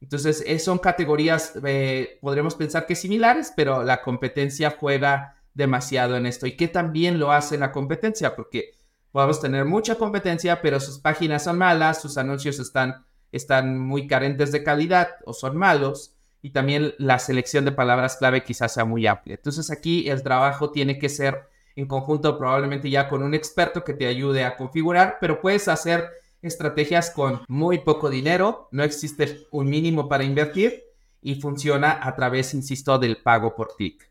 Entonces, 0.02 0.46
son 0.64 0.78
categorías, 0.78 1.54
eh, 1.66 2.20
pensar 2.58 2.86
que 2.86 2.96
similares, 2.96 3.52
pero 3.56 3.84
la 3.84 4.02
competencia 4.02 4.76
juega 4.80 5.36
demasiado 5.54 6.16
en 6.16 6.26
esto. 6.26 6.48
¿Y 6.48 6.56
qué 6.56 6.70
también 6.70 7.20
lo 7.20 7.34
hace 7.34 7.58
la 7.58 7.74
competencia? 7.74 8.36
Porque 8.36 8.76
podemos 9.12 9.42
tener 9.42 9.66
mucha 9.66 9.96
competencia, 9.96 10.62
pero 10.62 10.80
sus 10.80 11.00
páginas 11.00 11.44
son 11.44 11.58
malas, 11.58 12.02
sus 12.02 12.18
anuncios 12.18 12.60
están, 12.60 13.06
están 13.34 13.78
muy 13.78 14.08
carentes 14.08 14.54
de 14.54 14.64
calidad 14.64 15.10
o 15.26 15.34
son 15.34 15.58
malos, 15.58 16.16
y 16.42 16.52
también 16.52 16.94
la 16.98 17.20
selección 17.20 17.66
de 17.66 17.74
palabras 17.74 18.16
clave 18.16 18.44
quizás 18.44 18.74
sea 18.74 18.86
muy 18.86 19.06
amplia. 19.06 19.36
Entonces, 19.36 19.70
aquí 19.70 20.10
el 20.10 20.24
trabajo 20.24 20.72
tiene 20.72 20.98
que 20.98 21.10
ser 21.10 21.50
en 21.80 21.88
conjunto 21.88 22.38
probablemente 22.38 22.90
ya 22.90 23.08
con 23.08 23.24
un 23.24 23.34
experto 23.34 23.86
que 23.86 23.94
te 23.94 24.06
ayude 24.06 24.44
a 24.44 24.58
configurar, 24.58 25.18
pero 25.22 25.40
puedes 25.40 25.70
hacer 25.70 26.10
estrategias 26.42 27.10
con 27.10 27.42
muy 27.48 27.80
poco 27.80 28.10
dinero, 28.10 28.68
no 28.72 28.84
existe 28.84 29.48
un 29.52 29.70
mínimo 29.70 30.10
para 30.10 30.26
invertir 30.26 30.84
y 31.22 31.36
funciona 31.36 32.00
a 32.02 32.16
través, 32.16 32.54
insisto, 32.54 33.00
del 33.00 33.22
pago 33.22 33.56
por 33.56 33.76
clic. 33.76 34.10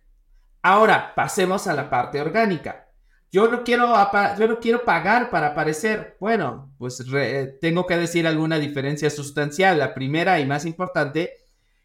Ahora, 0.62 1.14
pasemos 1.14 1.66
a 1.66 1.74
la 1.74 1.90
parte 1.90 2.20
orgánica. 2.20 2.88
Yo 3.30 3.48
no 3.48 3.62
quiero, 3.64 3.92
yo 4.38 4.48
no 4.48 4.58
quiero 4.58 4.84
pagar 4.84 5.28
para 5.28 5.48
aparecer. 5.48 6.16
Bueno, 6.20 6.72
pues 6.78 7.04
tengo 7.60 7.86
que 7.86 7.98
decir 7.98 8.26
alguna 8.26 8.58
diferencia 8.58 9.10
sustancial. 9.10 9.78
La 9.78 9.92
primera 9.92 10.40
y 10.40 10.46
más 10.46 10.64
importante 10.64 11.36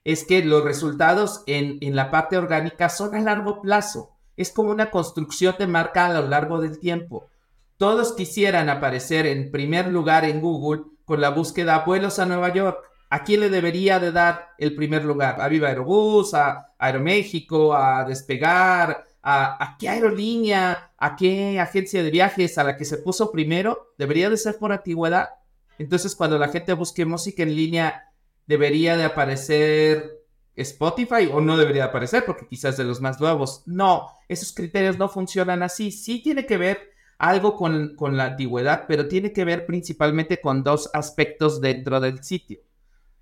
es 0.06 0.24
que 0.24 0.44
los 0.44 0.64
resultados 0.64 1.44
en, 1.46 1.78
en 1.82 1.96
la 1.96 2.10
parte 2.10 2.38
orgánica 2.38 2.88
son 2.88 3.16
a 3.16 3.20
largo 3.20 3.62
plazo. 3.62 4.13
Es 4.36 4.52
como 4.52 4.72
una 4.72 4.92
construcción 4.92 5.56
de 5.60 5.68
marca 5.68 6.08
a 6.08 6.22
lo 6.22 6.28
largo 6.28 6.60
del 6.60 6.80
tiempo. 6.80 7.30
Todos 7.78 8.14
quisieran 8.14 8.70
aparecer 8.70 9.26
en 9.26 9.52
primer 9.52 9.88
lugar 9.88 10.26
en 10.26 10.42
Google 10.42 10.84
con 11.06 11.22
la 11.22 11.30
búsqueda 11.30 11.84
vuelos 11.86 12.20
a 12.20 12.26
Nueva 12.26 12.54
York. 12.54 12.80
¿A 13.10 13.24
quién 13.24 13.42
le 13.42 13.50
debería 13.50 14.00
de 14.00 14.12
dar 14.12 14.50
el 14.58 14.76
primer 14.76 15.06
lugar? 15.06 15.40
¿A 15.42 15.48
Viva 15.48 15.68
Aerobús? 15.68 16.34
¿A 16.34 16.74
Aeroméxico? 16.80 17.76
¿A 17.76 18.06
Despegar? 18.06 19.06
¿A, 19.22 19.78
qué 19.80 19.88
aerolínea? 19.88 20.92
¿A 20.98 21.16
qué 21.16 21.60
agencia 21.60 22.04
de 22.04 22.12
viajes 22.12 22.58
a 22.58 22.64
la 22.64 22.76
que 22.76 22.86
se 22.86 22.98
puso 22.98 23.32
primero? 23.32 23.94
¿Debería 23.98 24.30
de 24.30 24.38
ser 24.38 24.58
por 24.58 24.72
antigüedad? 24.72 25.30
Entonces 25.78 26.16
cuando 26.16 26.38
la 26.38 26.50
gente 26.50 26.74
busque 26.74 27.06
música 27.06 27.44
en 27.44 27.56
línea, 27.56 28.12
¿debería 28.48 28.98
de 28.98 29.06
aparecer 29.06 30.13
Spotify 30.56 31.30
o 31.32 31.42
no 31.42 31.58
debería 31.58 31.86
aparecer 31.86 32.26
porque 32.26 32.48
quizás 32.48 32.78
de 32.78 32.84
los 32.84 33.02
más 33.02 33.20
nuevos. 33.20 33.64
No, 33.66 34.08
esos 34.28 34.54
criterios 34.54 34.98
no 34.98 35.10
funcionan 35.10 35.64
así. 35.64 35.92
Sí 35.92 36.22
tiene 36.22 36.46
que 36.46 36.58
ver 36.58 36.92
algo 37.18 37.56
con, 37.56 37.96
con 37.96 38.18
la 38.18 38.26
antigüedad, 38.26 38.86
pero 38.88 39.08
tiene 39.08 39.32
que 39.32 39.46
ver 39.46 39.66
principalmente 39.66 40.42
con 40.42 40.64
dos 40.64 40.90
aspectos 40.94 41.62
dentro 41.62 42.00
del 42.00 42.24
sitio. 42.24 42.60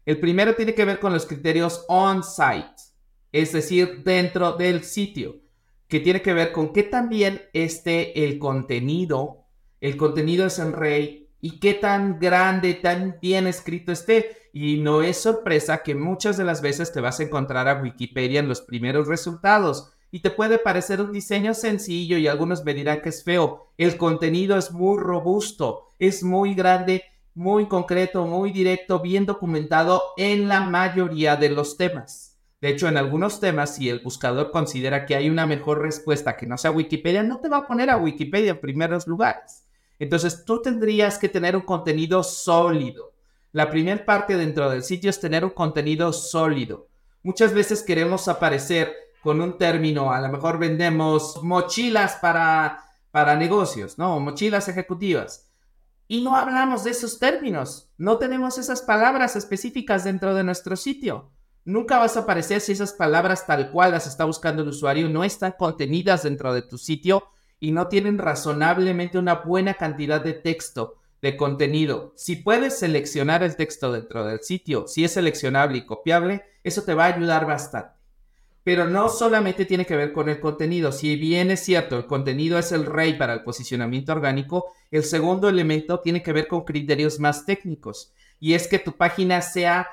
El 0.06 0.20
primero 0.20 0.56
tiene 0.56 0.74
que 0.74 0.86
ver 0.86 1.00
con 1.00 1.14
los 1.14 1.26
criterios 1.26 1.86
on-site, 1.88 2.76
es 3.32 3.54
decir, 3.54 4.04
dentro 4.04 4.54
del 4.54 4.84
sitio, 4.84 5.42
que 5.88 6.00
tiene 6.00 6.22
que 6.22 6.34
ver 6.34 6.52
con 6.52 6.74
qué 6.74 6.84
también 6.84 7.44
esté 7.54 8.26
el 8.26 8.40
contenido, 8.40 9.46
el 9.80 9.98
contenido 9.98 10.48
es 10.48 10.58
en 10.58 10.74
rey 10.74 11.21
y 11.42 11.60
qué 11.60 11.74
tan 11.74 12.20
grande, 12.20 12.76
tan 12.76 13.18
bien 13.22 13.48
escrito 13.48 13.92
esté. 13.92 14.38
Y 14.54 14.78
no 14.78 15.02
es 15.02 15.18
sorpresa 15.18 15.82
que 15.84 15.96
muchas 15.96 16.38
de 16.38 16.44
las 16.44 16.62
veces 16.62 16.94
te 16.94 17.02
vas 17.02 17.20
a 17.20 17.24
encontrar 17.24 17.68
a 17.68 17.82
Wikipedia 17.82 18.40
en 18.40 18.48
los 18.48 18.62
primeros 18.62 19.08
resultados 19.08 19.92
y 20.12 20.20
te 20.20 20.30
puede 20.30 20.60
parecer 20.60 21.02
un 21.02 21.14
diseño 21.14 21.54
sencillo 21.54 22.18
y 22.18 22.28
algunos 22.28 22.64
me 22.66 22.74
dirán 22.74 23.02
que 23.02 23.10
es 23.10 23.24
feo. 23.24 23.72
El 23.78 23.98
contenido 23.98 24.58
es 24.58 24.72
muy 24.72 25.00
robusto, 25.00 25.88
es 26.00 26.22
muy 26.22 26.54
grande, 26.54 27.06
muy 27.34 27.68
concreto, 27.68 28.26
muy 28.26 28.52
directo, 28.52 29.00
bien 29.00 29.26
documentado 29.26 30.02
en 30.18 30.50
la 30.50 30.62
mayoría 30.62 31.38
de 31.38 31.50
los 31.50 31.78
temas. 31.78 32.38
De 32.60 32.70
hecho, 32.70 32.88
en 32.90 32.98
algunos 32.98 33.40
temas, 33.40 33.76
si 33.76 33.90
el 33.90 34.02
buscador 34.02 34.52
considera 34.52 35.06
que 35.06 35.16
hay 35.16 35.30
una 35.30 35.48
mejor 35.48 35.82
respuesta 35.82 36.36
que 36.36 36.46
no 36.46 36.58
sea 36.58 36.72
Wikipedia, 36.72 37.24
no 37.24 37.40
te 37.40 37.50
va 37.50 37.58
a 37.58 37.68
poner 37.68 37.90
a 37.90 37.98
Wikipedia 37.98 38.52
en 38.52 38.62
primeros 38.62 39.08
lugares. 39.08 39.66
Entonces, 40.02 40.44
tú 40.44 40.62
tendrías 40.62 41.18
que 41.18 41.30
tener 41.30 41.56
un 41.56 41.62
contenido 41.62 42.24
sólido 42.24 43.12
la 43.54 43.70
primera 43.70 44.06
parte 44.06 44.38
dentro 44.38 44.70
del 44.70 44.82
sitio 44.82 45.10
es 45.10 45.20
tener 45.20 45.44
un 45.44 45.52
contenido 45.52 46.14
sólido. 46.14 46.88
Muchas 47.22 47.54
veces 47.54 47.84
queremos 47.84 48.30
aparecer 48.30 48.96
con 49.22 49.42
un 49.42 49.58
término, 49.58 50.12
a 50.12 50.22
lo 50.22 50.30
mejor 50.30 50.58
vendemos 50.58 51.44
mochilas 51.44 52.16
para, 52.16 52.82
para 53.12 53.36
negocios, 53.36 53.98
¿no? 53.98 54.20
Mochilas 54.22 54.70
ejecutivas. 54.70 55.50
Y 56.08 56.22
no 56.22 56.36
hablamos 56.36 56.86
de 56.86 56.92
esos 56.92 57.20
términos, 57.20 57.92
no 57.98 58.18
tenemos 58.18 58.58
esas 58.58 58.82
palabras 58.82 59.36
específicas 59.36 60.06
dentro 60.06 60.34
de 60.34 60.44
nuestro 60.44 60.78
sitio. 60.78 61.32
Nunca 61.66 62.00
vas 62.00 62.16
a 62.16 62.22
aparecer 62.22 62.62
si 62.62 62.72
esas 62.72 62.94
palabras 62.94 63.46
tal 63.46 63.70
cual 63.70 63.92
las 63.92 64.08
está 64.08 64.24
buscando 64.24 64.62
el 64.62 64.70
usuario 64.70 65.10
no 65.10 65.26
están 65.26 65.56
contenidas 65.60 66.24
dentro 66.24 66.54
de 66.54 66.62
tu 66.62 66.78
sitio 66.78 67.24
y 67.62 67.72
no 67.72 67.88
tienen 67.88 68.18
razonablemente 68.18 69.20
una 69.20 69.36
buena 69.36 69.76
cantidad 69.76 70.20
de 70.20 70.34
texto 70.34 70.98
de 71.22 71.38
contenido. 71.38 72.12
Si 72.18 72.36
puedes 72.36 72.80
seleccionar 72.80 73.44
el 73.44 73.56
texto 73.56 73.94
dentro 73.94 74.26
del 74.26 74.42
sitio, 74.42 74.88
si 74.88 75.06
es 75.06 75.14
seleccionable 75.14 75.78
y 75.78 75.86
copiable, 75.86 76.44
eso 76.64 76.82
te 76.82 76.96
va 76.96 77.06
a 77.06 77.14
ayudar 77.14 77.46
bastante. 77.46 77.94
Pero 78.64 78.88
no 78.88 79.10
solamente 79.10 79.66
tiene 79.66 79.86
que 79.86 79.96
ver 79.96 80.12
con 80.12 80.28
el 80.28 80.40
contenido. 80.40 80.92
Si 80.92 81.16
bien 81.16 81.52
es 81.52 81.60
cierto, 81.60 81.98
el 81.98 82.08
contenido 82.08 82.58
es 82.58 82.72
el 82.72 82.86
rey 82.86 83.14
para 83.14 83.34
el 83.34 83.44
posicionamiento 83.44 84.12
orgánico, 84.12 84.74
el 84.90 85.04
segundo 85.04 85.48
elemento 85.48 86.00
tiene 86.00 86.24
que 86.24 86.34
ver 86.34 86.48
con 86.48 86.64
criterios 86.64 87.20
más 87.20 87.46
técnicos. 87.46 88.12
Y 88.40 88.56
es 88.56 88.68
que 88.68 88.80
tu 88.80 88.94
página 88.94 89.44
sea 89.44 89.88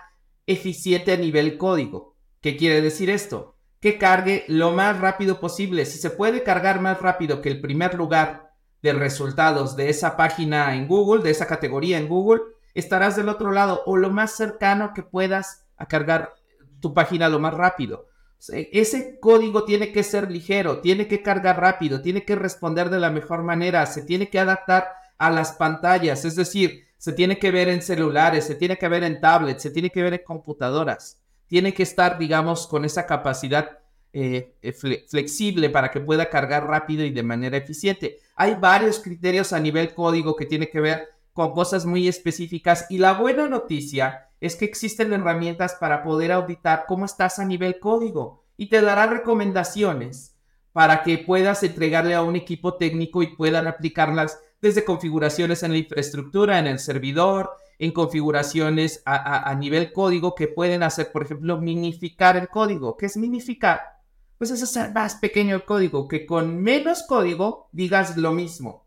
eficiente 0.47 1.13
a 1.13 1.19
nivel 1.19 1.59
código. 1.59 2.17
¿Qué 2.41 2.57
quiere 2.57 2.81
decir 2.81 3.11
esto? 3.11 3.58
Que 3.81 3.99
cargue 3.99 4.45
lo 4.49 4.73
más 4.73 4.99
rápido 4.99 5.41
posible. 5.41 5.85
Si 5.85 5.99
se 5.99 6.11
puede 6.11 6.43
cargar 6.43 6.81
más 6.81 7.01
rápido 7.01 7.41
que 7.41 7.49
el 7.49 7.61
primer 7.61 7.95
lugar 7.95 8.53
de 8.83 8.93
resultados 8.93 9.77
de 9.77 9.91
esa 9.91 10.17
página 10.17 10.75
en 10.75 10.89
Google, 10.89 11.23
de 11.23 11.31
esa 11.31 11.47
categoría 11.47 11.99
en 11.99 12.09
Google, 12.09 12.43
estarás 12.75 13.17
del 13.17 13.29
otro 13.29 13.53
lado 13.53 13.83
o 13.87 13.97
lo 13.97 14.11
más 14.11 14.33
cercano 14.37 14.93
que 14.95 15.03
puedas 15.03 15.67
a 15.77 15.87
cargar 15.87 16.35
tu 16.81 16.95
página 16.95 17.29
lo 17.29 17.39
más 17.39 17.55
rápido. 17.55 18.07
Ese 18.49 19.19
código 19.19 19.65
tiene 19.65 19.91
que 19.91 20.05
ser 20.05 20.31
ligero, 20.31 20.81
tiene 20.81 21.09
que 21.09 21.23
cargar 21.23 21.61
rápido, 21.61 22.03
tiene 22.03 22.25
que 22.25 22.37
responder 22.37 22.89
de 22.89 23.01
la 23.01 23.11
mejor 23.11 23.43
manera, 23.43 23.85
se 23.87 24.03
tiene 24.03 24.31
que 24.31 24.39
adaptar 24.39 24.93
a 25.19 25.31
las 25.31 25.53
pantallas, 25.53 26.25
es 26.25 26.37
decir, 26.37 26.85
se 26.99 27.13
tiene 27.13 27.39
que 27.41 27.51
ver 27.51 27.69
en 27.69 27.83
celulares, 27.83 28.45
se 28.45 28.55
tiene 28.55 28.79
que 28.79 28.89
ver 28.89 29.03
en 29.03 29.21
tablets, 29.21 29.63
se 29.63 29.71
tiene 29.71 29.91
que 29.91 30.03
ver 30.03 30.15
en 30.15 30.23
computadoras, 30.25 31.21
tiene 31.49 31.75
que 31.75 31.83
estar, 31.83 32.19
digamos, 32.19 32.67
con 32.67 32.85
esa 32.85 33.07
capacidad 33.07 33.79
eh, 34.13 34.55
eh, 34.63 34.73
flexible 34.73 35.69
para 35.71 35.91
que 35.91 36.01
pueda 36.01 36.31
cargar 36.31 36.67
rápido 36.67 37.05
y 37.05 37.11
de 37.11 37.23
manera 37.23 37.57
eficiente. 37.57 38.19
Hay 38.37 38.55
varios 38.55 39.01
criterios 39.01 39.53
a 39.53 39.61
nivel 39.61 39.93
código 39.93 40.37
que 40.37 40.47
tiene 40.47 40.71
que 40.71 40.81
ver 40.81 41.09
con 41.33 41.53
cosas 41.53 41.85
muy 41.85 42.09
específicas 42.09 42.87
y 42.89 42.99
la 42.99 43.13
buena 43.13 43.49
noticia 43.49 44.29
es 44.41 44.57
que 44.57 44.65
existen 44.65 45.13
herramientas 45.13 45.77
para 45.79 46.03
poder 46.03 46.33
auditar 46.33 46.85
cómo 46.87 47.05
estás 47.05 47.39
a 47.39 47.45
nivel 47.45 47.79
código 47.79 48.45
y 48.57 48.69
te 48.69 48.81
dará 48.81 49.07
recomendaciones 49.07 50.37
para 50.73 51.03
que 51.03 51.19
puedas 51.19 51.63
entregarle 51.63 52.15
a 52.15 52.23
un 52.23 52.37
equipo 52.37 52.75
técnico 52.75 53.23
y 53.23 53.37
puedan 53.37 53.67
aplicarlas 53.67 54.41
desde 54.61 54.85
configuraciones 54.85 55.63
en 55.63 55.73
la 55.73 55.79
infraestructura, 55.79 56.59
en 56.59 56.67
el 56.67 56.79
servidor, 56.79 57.51
en 57.79 57.93
configuraciones 57.93 59.03
a, 59.05 59.49
a 59.49 59.55
nivel 59.55 59.93
código 59.93 60.35
que 60.35 60.49
pueden 60.49 60.83
hacer, 60.83 61.13
por 61.13 61.23
ejemplo, 61.23 61.61
minificar 61.61 62.37
el 62.37 62.49
código. 62.49 62.97
¿Qué 62.97 63.07
es 63.07 63.17
minificar? 63.17 63.99
pues 64.39 64.53
es 64.53 64.63
hacer 64.63 64.93
más 64.95 65.17
pequeño 65.17 65.57
el 65.57 65.65
código, 65.65 66.07
que 66.07 66.25
con 66.25 66.63
menos 66.63 67.03
código 67.03 67.69
digas 67.73 68.17
lo 68.17 68.33
mismo. 68.33 68.87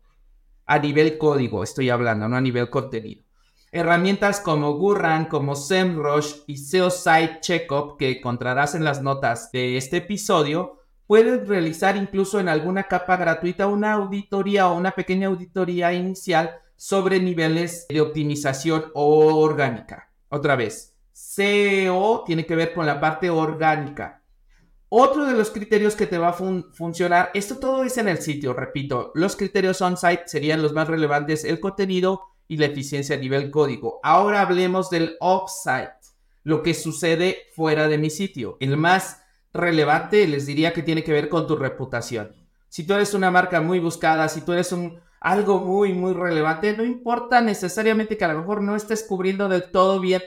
A 0.64 0.78
nivel 0.78 1.18
código 1.18 1.62
estoy 1.62 1.90
hablando, 1.90 2.26
no 2.26 2.36
a 2.36 2.40
nivel 2.40 2.70
contenido. 2.70 3.22
Herramientas 3.70 4.40
como 4.40 4.74
Gurran, 4.74 5.26
como 5.26 5.54
SEMrush 5.54 6.42
y 6.46 6.56
SEO 6.56 6.90
Site 6.90 7.38
Checkup 7.40 7.98
que 7.98 8.18
encontrarás 8.18 8.74
en 8.74 8.84
las 8.84 9.02
notas 9.02 9.52
de 9.52 9.76
este 9.76 9.98
episodio, 9.98 10.80
puedes 11.06 11.46
realizar 11.46 11.96
incluso 11.96 12.40
en 12.40 12.48
alguna 12.48 12.84
capa 12.84 13.16
gratuita 13.16 13.66
una 13.66 13.92
auditoría 13.92 14.68
o 14.68 14.76
una 14.76 14.92
pequeña 14.92 15.28
auditoría 15.28 15.92
inicial 15.92 16.58
sobre 16.82 17.20
niveles 17.20 17.86
de 17.88 18.00
optimización 18.00 18.86
orgánica. 18.94 20.10
Otra 20.28 20.56
vez, 20.56 20.96
SEO 21.12 22.24
tiene 22.26 22.44
que 22.44 22.56
ver 22.56 22.74
con 22.74 22.86
la 22.86 22.98
parte 22.98 23.30
orgánica. 23.30 24.24
Otro 24.88 25.24
de 25.24 25.34
los 25.34 25.50
criterios 25.50 25.94
que 25.94 26.08
te 26.08 26.18
va 26.18 26.30
a 26.30 26.32
funcionar, 26.32 27.30
esto 27.34 27.58
todo 27.58 27.84
es 27.84 27.98
en 27.98 28.08
el 28.08 28.18
sitio, 28.18 28.52
repito, 28.52 29.12
los 29.14 29.36
criterios 29.36 29.80
on-site 29.80 30.24
serían 30.26 30.60
los 30.60 30.72
más 30.72 30.88
relevantes, 30.88 31.44
el 31.44 31.60
contenido 31.60 32.22
y 32.48 32.56
la 32.56 32.66
eficiencia 32.66 33.14
a 33.14 33.20
nivel 33.20 33.52
código. 33.52 34.00
Ahora 34.02 34.40
hablemos 34.40 34.90
del 34.90 35.16
off-site, 35.20 35.92
lo 36.42 36.64
que 36.64 36.74
sucede 36.74 37.46
fuera 37.54 37.86
de 37.86 37.98
mi 37.98 38.10
sitio. 38.10 38.56
El 38.58 38.76
más 38.76 39.22
relevante 39.52 40.26
les 40.26 40.46
diría 40.46 40.72
que 40.72 40.82
tiene 40.82 41.04
que 41.04 41.12
ver 41.12 41.28
con 41.28 41.46
tu 41.46 41.54
reputación. 41.54 42.34
Si 42.68 42.84
tú 42.84 42.94
eres 42.94 43.14
una 43.14 43.30
marca 43.30 43.60
muy 43.60 43.78
buscada, 43.78 44.28
si 44.28 44.40
tú 44.40 44.52
eres 44.52 44.72
un 44.72 45.00
algo 45.22 45.60
muy 45.60 45.92
muy 45.92 46.12
relevante, 46.12 46.76
no 46.76 46.84
importa 46.84 47.40
necesariamente 47.40 48.16
que 48.16 48.24
a 48.24 48.32
lo 48.32 48.40
mejor 48.40 48.60
no 48.60 48.74
estés 48.74 49.04
cubriendo 49.04 49.48
del 49.48 49.70
todo 49.70 50.00
bien 50.00 50.20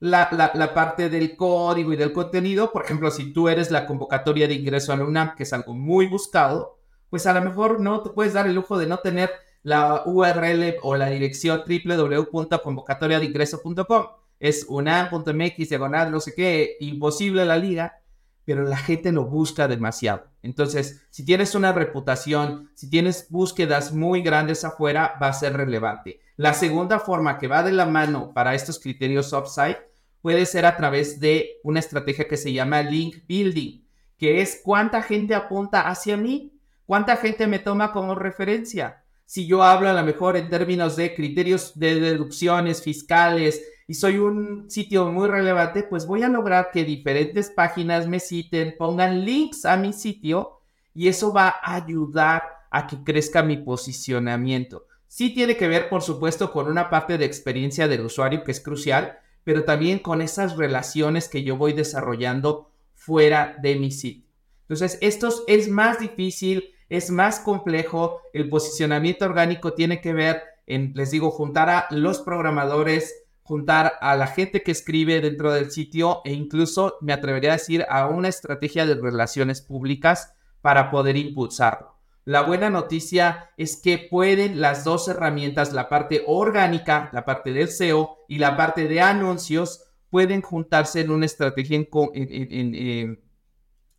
la, 0.00 0.28
parte 0.74 1.08
del 1.08 1.36
código 1.36 1.92
y 1.92 1.96
del 1.96 2.12
contenido. 2.12 2.72
Por 2.72 2.84
ejemplo, 2.84 3.12
si 3.12 3.32
tú 3.32 3.48
eres 3.48 3.70
la 3.70 3.86
convocatoria 3.86 4.48
de 4.48 4.54
ingreso 4.54 4.92
a 4.92 4.96
la 4.96 5.04
UNAM, 5.04 5.36
que 5.36 5.44
es 5.44 5.52
algo 5.52 5.74
muy 5.74 6.08
buscado, 6.08 6.80
pues 7.08 7.26
a 7.26 7.34
lo 7.34 7.40
mejor 7.40 7.78
no 7.78 8.02
te 8.02 8.10
puedes 8.10 8.32
dar 8.32 8.48
el 8.48 8.56
lujo 8.56 8.78
de 8.78 8.88
no 8.88 8.98
tener 8.98 9.30
la 9.62 10.02
URL 10.04 10.74
o 10.82 10.96
la 10.96 11.08
dirección 11.08 11.62
www.convocatoriadeingreso.com. 11.64 14.06
Es 14.40 14.66
unam.mx, 14.68 15.68
diagonal, 15.68 16.10
no 16.10 16.18
sé 16.18 16.34
qué, 16.34 16.78
imposible 16.80 17.44
la 17.44 17.58
liga, 17.58 18.01
pero 18.44 18.64
la 18.64 18.76
gente 18.76 19.12
lo 19.12 19.24
busca 19.26 19.68
demasiado. 19.68 20.26
Entonces, 20.42 21.06
si 21.10 21.24
tienes 21.24 21.54
una 21.54 21.72
reputación, 21.72 22.70
si 22.74 22.90
tienes 22.90 23.28
búsquedas 23.30 23.92
muy 23.92 24.22
grandes 24.22 24.64
afuera, 24.64 25.14
va 25.22 25.28
a 25.28 25.32
ser 25.32 25.56
relevante. 25.56 26.20
La 26.36 26.54
segunda 26.54 26.98
forma 26.98 27.38
que 27.38 27.46
va 27.46 27.62
de 27.62 27.72
la 27.72 27.86
mano 27.86 28.32
para 28.34 28.54
estos 28.54 28.80
criterios 28.80 29.32
upside 29.32 29.78
puede 30.20 30.46
ser 30.46 30.66
a 30.66 30.76
través 30.76 31.20
de 31.20 31.60
una 31.62 31.80
estrategia 31.80 32.26
que 32.26 32.36
se 32.36 32.52
llama 32.52 32.82
link 32.82 33.26
building, 33.28 33.84
que 34.16 34.40
es 34.40 34.60
cuánta 34.64 35.02
gente 35.02 35.34
apunta 35.34 35.88
hacia 35.88 36.16
mí, 36.16 36.58
cuánta 36.86 37.16
gente 37.16 37.46
me 37.46 37.58
toma 37.58 37.92
como 37.92 38.14
referencia. 38.14 39.04
Si 39.24 39.46
yo 39.46 39.62
hablo 39.62 39.88
a 39.88 39.94
lo 39.94 40.02
mejor 40.04 40.36
en 40.36 40.48
términos 40.48 40.96
de 40.96 41.14
criterios 41.14 41.78
de 41.78 42.00
deducciones 42.00 42.82
fiscales 42.82 43.62
y 43.86 43.94
soy 43.94 44.18
un 44.18 44.70
sitio 44.70 45.10
muy 45.10 45.28
relevante, 45.28 45.82
pues 45.82 46.06
voy 46.06 46.22
a 46.22 46.28
lograr 46.28 46.70
que 46.72 46.84
diferentes 46.84 47.50
páginas 47.50 48.06
me 48.06 48.20
citen, 48.20 48.74
pongan 48.78 49.24
links 49.24 49.64
a 49.64 49.76
mi 49.76 49.92
sitio 49.92 50.60
y 50.94 51.08
eso 51.08 51.32
va 51.32 51.48
a 51.48 51.74
ayudar 51.74 52.42
a 52.70 52.86
que 52.86 53.02
crezca 53.04 53.42
mi 53.42 53.56
posicionamiento. 53.58 54.86
Sí 55.08 55.34
tiene 55.34 55.56
que 55.56 55.68
ver, 55.68 55.88
por 55.88 56.02
supuesto, 56.02 56.52
con 56.52 56.68
una 56.68 56.88
parte 56.88 57.18
de 57.18 57.26
experiencia 57.26 57.86
del 57.86 58.06
usuario 58.06 58.44
que 58.44 58.52
es 58.52 58.60
crucial, 58.60 59.18
pero 59.44 59.64
también 59.64 59.98
con 59.98 60.22
esas 60.22 60.56
relaciones 60.56 61.28
que 61.28 61.42
yo 61.42 61.56
voy 61.56 61.74
desarrollando 61.74 62.70
fuera 62.94 63.56
de 63.60 63.76
mi 63.76 63.90
sitio. 63.90 64.24
Entonces, 64.62 64.96
esto 65.02 65.28
es 65.48 65.68
más 65.68 65.98
difícil, 65.98 66.70
es 66.88 67.10
más 67.10 67.40
complejo. 67.40 68.20
El 68.32 68.48
posicionamiento 68.48 69.26
orgánico 69.26 69.74
tiene 69.74 70.00
que 70.00 70.14
ver 70.14 70.42
en, 70.66 70.92
les 70.94 71.10
digo, 71.10 71.30
juntar 71.30 71.68
a 71.68 71.86
los 71.90 72.20
programadores, 72.20 73.21
juntar 73.42 73.94
a 74.00 74.16
la 74.16 74.26
gente 74.26 74.62
que 74.62 74.72
escribe 74.72 75.20
dentro 75.20 75.52
del 75.52 75.70
sitio 75.70 76.22
e 76.24 76.32
incluso 76.32 76.96
me 77.00 77.12
atrevería 77.12 77.50
a 77.50 77.56
decir 77.56 77.84
a 77.88 78.06
una 78.06 78.28
estrategia 78.28 78.86
de 78.86 78.94
relaciones 78.94 79.60
públicas 79.60 80.34
para 80.60 80.90
poder 80.90 81.16
impulsarlo. 81.16 81.92
La 82.24 82.42
buena 82.42 82.70
noticia 82.70 83.50
es 83.56 83.76
que 83.76 83.98
pueden 83.98 84.60
las 84.60 84.84
dos 84.84 85.08
herramientas, 85.08 85.72
la 85.72 85.88
parte 85.88 86.22
orgánica, 86.26 87.10
la 87.12 87.24
parte 87.24 87.52
del 87.52 87.68
SEO 87.68 88.18
y 88.28 88.38
la 88.38 88.56
parte 88.56 88.86
de 88.86 89.00
anuncios, 89.00 89.84
pueden 90.08 90.40
juntarse 90.40 91.00
en 91.00 91.10
una 91.10 91.26
estrategia 91.26 91.84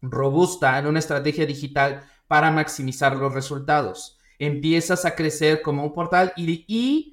robusta, 0.02 0.80
en 0.80 0.88
una 0.88 1.00
estrategia 1.00 1.46
digital 1.46 2.04
para 2.28 2.50
maximizar 2.50 3.18
los 3.18 3.34
resultados. 3.34 4.18
Empiezas 4.40 5.06
a 5.06 5.16
crecer 5.16 5.62
como 5.62 5.84
un 5.84 5.94
portal 5.94 6.32
y 6.38 7.13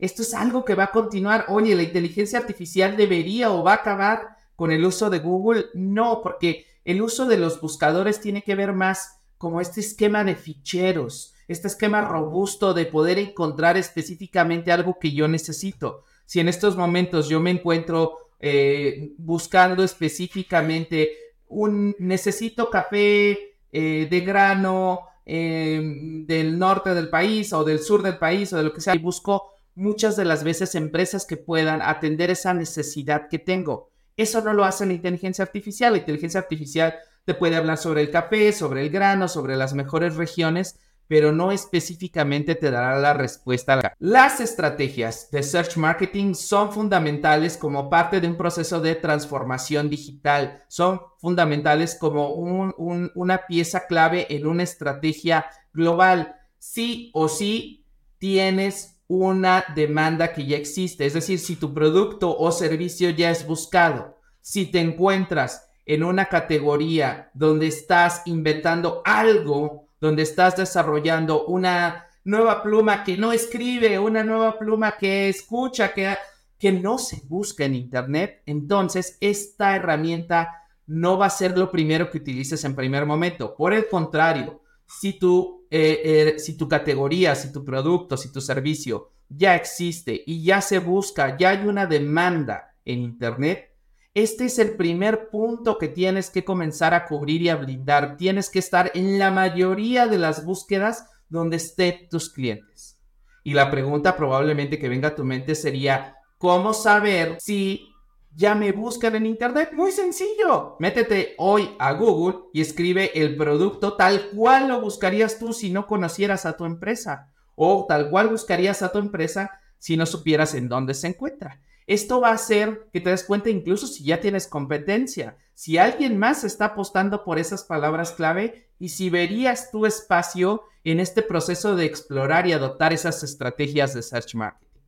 esto 0.00 0.22
es 0.22 0.34
algo 0.34 0.64
que 0.64 0.74
va 0.74 0.84
a 0.84 0.90
continuar. 0.92 1.44
Oye, 1.48 1.74
la 1.74 1.82
inteligencia 1.82 2.38
artificial 2.38 2.96
debería 2.96 3.52
o 3.52 3.62
va 3.62 3.72
a 3.72 3.76
acabar 3.76 4.36
con 4.56 4.72
el 4.72 4.84
uso 4.84 5.10
de 5.10 5.18
Google. 5.18 5.66
No, 5.74 6.20
porque 6.22 6.66
el 6.84 7.02
uso 7.02 7.26
de 7.26 7.36
los 7.36 7.60
buscadores 7.60 8.20
tiene 8.20 8.42
que 8.42 8.54
ver 8.54 8.72
más 8.72 9.20
como 9.36 9.60
este 9.60 9.80
esquema 9.80 10.24
de 10.24 10.34
ficheros, 10.34 11.34
este 11.48 11.68
esquema 11.68 12.00
robusto 12.00 12.74
de 12.74 12.86
poder 12.86 13.18
encontrar 13.18 13.76
específicamente 13.76 14.72
algo 14.72 14.98
que 14.98 15.12
yo 15.12 15.28
necesito. 15.28 16.04
Si 16.26 16.40
en 16.40 16.48
estos 16.48 16.76
momentos 16.76 17.28
yo 17.28 17.40
me 17.40 17.50
encuentro 17.50 18.30
eh, 18.38 19.12
buscando 19.18 19.82
específicamente 19.84 21.10
un 21.48 21.94
necesito 21.98 22.70
café 22.70 23.56
eh, 23.72 24.08
de 24.10 24.20
grano 24.20 25.00
em, 25.26 26.24
del 26.26 26.58
norte 26.58 26.94
del 26.94 27.08
país 27.08 27.52
o 27.52 27.64
del 27.64 27.80
sur 27.80 28.02
del 28.02 28.18
país 28.18 28.52
o 28.52 28.56
de 28.56 28.62
lo 28.62 28.72
que 28.72 28.80
sea, 28.80 28.94
y 28.94 28.98
busco 28.98 29.50
muchas 29.74 30.16
de 30.16 30.24
las 30.24 30.44
veces 30.44 30.74
empresas 30.74 31.26
que 31.26 31.36
puedan 31.36 31.82
atender 31.82 32.30
esa 32.30 32.54
necesidad 32.54 33.28
que 33.28 33.38
tengo. 33.38 33.90
Eso 34.16 34.42
no 34.42 34.52
lo 34.52 34.64
hace 34.64 34.86
la 34.86 34.92
inteligencia 34.92 35.44
artificial. 35.44 35.92
La 35.92 35.98
inteligencia 35.98 36.40
artificial 36.40 36.94
te 37.24 37.34
puede 37.34 37.56
hablar 37.56 37.78
sobre 37.78 38.02
el 38.02 38.10
café, 38.10 38.52
sobre 38.52 38.82
el 38.82 38.90
grano, 38.90 39.28
sobre 39.28 39.56
las 39.56 39.72
mejores 39.72 40.16
regiones, 40.16 40.78
pero 41.06 41.32
no 41.32 41.50
específicamente 41.50 42.54
te 42.54 42.70
dará 42.70 42.98
la 42.98 43.14
respuesta. 43.14 43.94
Las 43.98 44.40
estrategias 44.40 45.30
de 45.30 45.42
search 45.42 45.76
marketing 45.76 46.34
son 46.34 46.72
fundamentales 46.72 47.56
como 47.56 47.90
parte 47.90 48.20
de 48.20 48.28
un 48.28 48.36
proceso 48.36 48.80
de 48.80 48.94
transformación 48.94 49.90
digital. 49.90 50.62
Son 50.68 51.00
fundamentales 51.18 51.96
como 51.98 52.34
una 52.34 53.46
pieza 53.48 53.86
clave 53.86 54.26
en 54.30 54.46
una 54.46 54.62
estrategia 54.62 55.46
global. 55.72 56.36
Sí 56.58 57.10
o 57.12 57.28
sí 57.28 57.86
tienes 58.18 58.99
una 59.10 59.64
demanda 59.74 60.32
que 60.32 60.46
ya 60.46 60.56
existe. 60.56 61.04
Es 61.04 61.14
decir, 61.14 61.40
si 61.40 61.56
tu 61.56 61.74
producto 61.74 62.38
o 62.38 62.52
servicio 62.52 63.10
ya 63.10 63.32
es 63.32 63.44
buscado, 63.44 64.16
si 64.40 64.66
te 64.66 64.78
encuentras 64.78 65.68
en 65.84 66.04
una 66.04 66.26
categoría 66.26 67.28
donde 67.34 67.66
estás 67.66 68.22
inventando 68.26 69.02
algo, 69.04 69.88
donde 70.00 70.22
estás 70.22 70.56
desarrollando 70.56 71.44
una 71.46 72.06
nueva 72.22 72.62
pluma 72.62 73.02
que 73.02 73.16
no 73.16 73.32
escribe, 73.32 73.98
una 73.98 74.22
nueva 74.22 74.56
pluma 74.56 74.92
que 74.96 75.28
escucha, 75.28 75.92
que, 75.92 76.14
que 76.56 76.70
no 76.70 76.96
se 76.96 77.20
busca 77.24 77.64
en 77.64 77.74
Internet, 77.74 78.42
entonces 78.46 79.18
esta 79.20 79.74
herramienta 79.74 80.68
no 80.86 81.18
va 81.18 81.26
a 81.26 81.30
ser 81.30 81.58
lo 81.58 81.68
primero 81.72 82.12
que 82.12 82.18
utilices 82.18 82.62
en 82.62 82.76
primer 82.76 83.06
momento. 83.06 83.56
Por 83.56 83.72
el 83.72 83.88
contrario, 83.88 84.62
si 84.86 85.18
tu, 85.18 85.59
eh, 85.70 86.00
eh, 86.04 86.38
si 86.38 86.56
tu 86.56 86.68
categoría, 86.68 87.34
si 87.34 87.52
tu 87.52 87.64
producto, 87.64 88.16
si 88.16 88.32
tu 88.32 88.40
servicio 88.40 89.12
ya 89.28 89.54
existe 89.54 90.22
y 90.26 90.42
ya 90.42 90.60
se 90.60 90.80
busca, 90.80 91.36
ya 91.38 91.50
hay 91.50 91.66
una 91.66 91.86
demanda 91.86 92.74
en 92.84 93.00
Internet, 93.00 93.70
este 94.12 94.46
es 94.46 94.58
el 94.58 94.76
primer 94.76 95.30
punto 95.30 95.78
que 95.78 95.86
tienes 95.86 96.30
que 96.30 96.44
comenzar 96.44 96.94
a 96.94 97.06
cubrir 97.06 97.42
y 97.42 97.48
a 97.48 97.54
blindar. 97.54 98.16
Tienes 98.16 98.50
que 98.50 98.58
estar 98.58 98.90
en 98.94 99.20
la 99.20 99.30
mayoría 99.30 100.08
de 100.08 100.18
las 100.18 100.44
búsquedas 100.44 101.08
donde 101.28 101.58
estén 101.58 102.08
tus 102.10 102.28
clientes. 102.28 102.98
Y 103.44 103.54
la 103.54 103.70
pregunta 103.70 104.16
probablemente 104.16 104.80
que 104.80 104.88
venga 104.88 105.08
a 105.08 105.14
tu 105.14 105.24
mente 105.24 105.54
sería, 105.54 106.16
¿cómo 106.38 106.74
saber 106.74 107.36
si 107.38 107.89
ya 108.34 108.54
me 108.54 108.72
buscan 108.72 109.16
en 109.16 109.26
Internet? 109.26 109.70
Muy 109.72 109.92
sencillo. 109.92 110.76
Métete 110.78 111.34
hoy 111.38 111.70
a 111.78 111.92
Google 111.92 112.40
y 112.52 112.60
escribe 112.60 113.10
el 113.14 113.36
producto 113.36 113.94
tal 113.94 114.30
cual 114.30 114.68
lo 114.68 114.80
buscarías 114.80 115.38
tú 115.38 115.52
si 115.52 115.70
no 115.70 115.86
conocieras 115.86 116.46
a 116.46 116.56
tu 116.56 116.64
empresa. 116.64 117.32
O 117.54 117.86
tal 117.88 118.10
cual 118.10 118.28
buscarías 118.28 118.82
a 118.82 118.92
tu 118.92 118.98
empresa 118.98 119.50
si 119.78 119.96
no 119.96 120.06
supieras 120.06 120.54
en 120.54 120.68
dónde 120.68 120.94
se 120.94 121.08
encuentra. 121.08 121.60
Esto 121.86 122.20
va 122.20 122.28
a 122.28 122.34
hacer 122.34 122.88
que 122.92 123.00
te 123.00 123.10
des 123.10 123.24
cuenta 123.24 123.50
incluso 123.50 123.86
si 123.88 124.04
ya 124.04 124.20
tienes 124.20 124.46
competencia, 124.46 125.36
si 125.54 125.76
alguien 125.76 126.18
más 126.18 126.44
está 126.44 126.66
apostando 126.66 127.24
por 127.24 127.38
esas 127.38 127.64
palabras 127.64 128.12
clave 128.12 128.68
y 128.78 128.90
si 128.90 129.10
verías 129.10 129.70
tu 129.70 129.86
espacio 129.86 130.62
en 130.84 131.00
este 131.00 131.22
proceso 131.22 131.74
de 131.74 131.86
explorar 131.86 132.46
y 132.46 132.52
adoptar 132.52 132.92
esas 132.92 133.22
estrategias 133.22 133.92
de 133.92 134.02
search 134.02 134.34
marketing. 134.36 134.80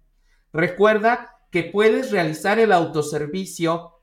Recuerda 0.52 1.41
que 1.52 1.62
puedes 1.62 2.10
realizar 2.10 2.58
el 2.58 2.72
autoservicio 2.72 4.00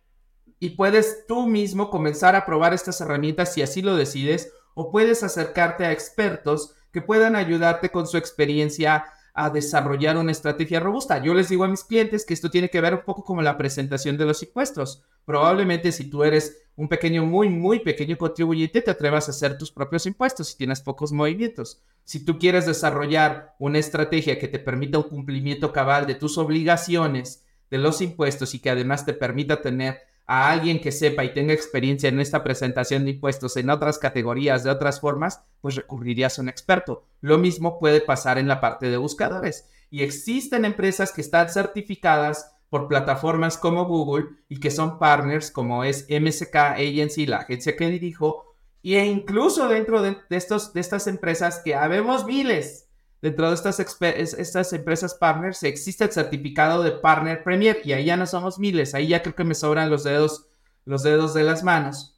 y 0.60 0.72
puedes 0.72 1.26
tú 1.28 1.48
mismo 1.48 1.90
comenzar 1.90 2.36
a 2.36 2.46
probar 2.46 2.74
estas 2.74 3.02
herramientas 3.02 3.54
si 3.54 3.64
así 3.64 3.82
lo 3.82 3.96
decides 3.96 4.54
o 4.76 4.92
puedes 4.92 5.24
acercarte 5.24 5.84
a 5.86 5.92
expertos 5.92 6.76
que 6.94 7.02
puedan 7.02 7.36
ayudarte 7.36 7.90
con 7.90 8.08
su 8.08 8.18
experiencia 8.18 9.06
a 9.40 9.50
desarrollar 9.50 10.18
una 10.18 10.34
estrategia 10.34 10.82
robusta. 10.82 11.24
Yo 11.24 11.34
les 11.34 11.48
digo 11.48 11.64
a 11.64 11.70
mis 11.70 11.86
clientes 11.86 12.26
que 12.26 12.34
esto 12.34 12.50
tiene 12.50 12.70
que 12.70 12.82
ver 12.82 12.94
un 12.94 13.04
poco 13.06 13.24
como 13.24 13.42
la 13.42 13.58
presentación 13.58 14.18
de 14.18 14.26
los 14.26 14.44
impuestos. 14.44 15.02
Probablemente 15.24 15.94
si 15.94 16.10
tú 16.10 16.26
eres 16.26 16.64
un 16.76 16.90
pequeño, 16.90 17.26
muy, 17.26 17.48
muy 17.48 17.80
pequeño 17.80 18.18
contribuyente, 18.18 18.82
te 18.82 18.92
atrevas 18.92 19.30
a 19.30 19.32
hacer 19.32 19.58
tus 19.58 19.72
propios 19.72 20.06
impuestos 20.06 20.50
si 20.50 20.58
tienes 20.58 20.82
pocos 20.82 21.14
movimientos. 21.14 21.82
Si 22.04 22.26
tú 22.26 22.38
quieres 22.38 22.66
desarrollar 22.66 23.56
una 23.60 23.80
estrategia 23.80 24.38
que 24.38 24.50
te 24.50 24.60
permita 24.60 24.98
un 24.98 25.06
cumplimiento 25.06 25.72
cabal 25.72 26.06
de 26.06 26.16
tus 26.16 26.38
obligaciones 26.38 27.46
de 27.70 27.78
los 27.78 28.02
impuestos 28.02 28.54
y 28.56 28.60
que 28.60 28.72
además 28.72 29.06
te 29.06 29.14
permita 29.14 29.62
tener 29.62 30.02
a 30.32 30.52
alguien 30.52 30.80
que 30.80 30.92
sepa 30.92 31.24
y 31.24 31.34
tenga 31.34 31.54
experiencia 31.54 32.08
en 32.08 32.20
esta 32.20 32.44
presentación 32.44 33.04
de 33.04 33.10
impuestos 33.10 33.58
en 33.58 33.72
otras 33.72 33.98
categorías, 33.98 34.64
de 34.64 34.70
otras 34.70 35.00
formas, 35.00 35.42
pues 35.60 35.74
recurrirías 35.74 36.38
a 36.38 36.44
un 36.44 36.50
experto. 36.50 37.04
Lo 37.20 37.40
mismo 37.40 37.80
puede 37.80 38.00
pasar 38.00 38.38
en 38.38 38.48
la 38.48 38.62
parte 38.62 38.92
de 38.92 38.98
buscadores. 38.98 39.68
Y 39.90 40.04
existen 40.04 40.66
empresas 40.66 41.12
que 41.12 41.22
están 41.22 41.50
certificadas 41.50 42.56
por 42.70 42.88
plataformas 42.88 43.58
como 43.58 43.86
Google 43.86 44.28
y 44.48 44.60
que 44.60 44.70
son 44.70 45.00
partners 45.00 45.50
como 45.50 45.84
es 45.84 46.06
MSK 46.08 46.56
Agency, 46.56 47.26
la 47.26 47.38
agencia 47.38 47.76
que 47.76 47.90
dirijo, 47.90 48.54
e 48.84 49.04
incluso 49.04 49.68
dentro 49.68 50.04
de, 50.04 50.16
estos, 50.30 50.74
de 50.74 50.82
estas 50.82 51.08
empresas 51.08 51.62
que 51.66 51.74
habemos 51.74 52.28
miles, 52.28 52.88
Dentro 53.22 53.50
de 53.50 53.56
estas, 53.56 53.80
estas 53.80 54.74
empresas 54.74 55.14
partners 55.14 55.64
existe 55.64 56.06
el 56.06 56.12
certificado 56.12 56.84
de 56.84 56.92
Partner 56.92 57.44
Premier 57.44 57.82
y 57.84 57.92
ahí 57.92 58.06
ya 58.06 58.16
no 58.16 58.26
somos 58.26 58.60
miles, 58.60 58.94
ahí 58.94 59.10
ya 59.10 59.22
creo 59.22 59.36
que 59.36 59.44
me 59.44 59.56
sobran 59.56 59.90
los 59.90 60.04
dedos, 60.06 60.48
los 60.86 61.04
dedos 61.04 61.34
de 61.34 61.44
las 61.44 61.64
manos 61.64 62.16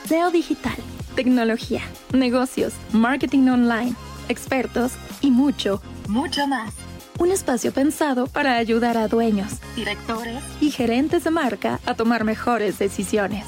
SEO 0.07 0.31
Digital, 0.31 0.77
tecnología, 1.15 1.83
negocios, 2.13 2.73
marketing 2.91 3.49
online, 3.49 3.93
expertos 4.27 4.93
y 5.21 5.29
mucho, 5.29 5.83
mucho 6.07 6.47
más. 6.47 6.82
Un 7.19 7.31
espacio 7.31 7.71
pensado 7.71 8.27
para 8.27 8.57
ayudar 8.57 8.97
a 8.97 9.07
dueños, 9.07 9.53
directores 9.75 10.43
y 10.59 10.71
gerentes 10.71 11.23
de 11.23 11.31
marca 11.31 11.79
a 11.85 11.93
tomar 11.93 12.23
mejores 12.23 12.79
decisiones. 12.79 13.45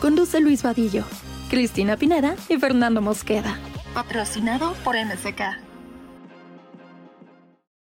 Conduce 0.00 0.40
Luis 0.40 0.62
Vadillo, 0.62 1.04
Cristina 1.50 1.96
Pineda 1.96 2.34
y 2.48 2.56
Fernando 2.58 3.00
Mosqueda. 3.02 3.58
Patrocinado 3.94 4.74
por 4.84 4.96
MSK. 4.96 5.63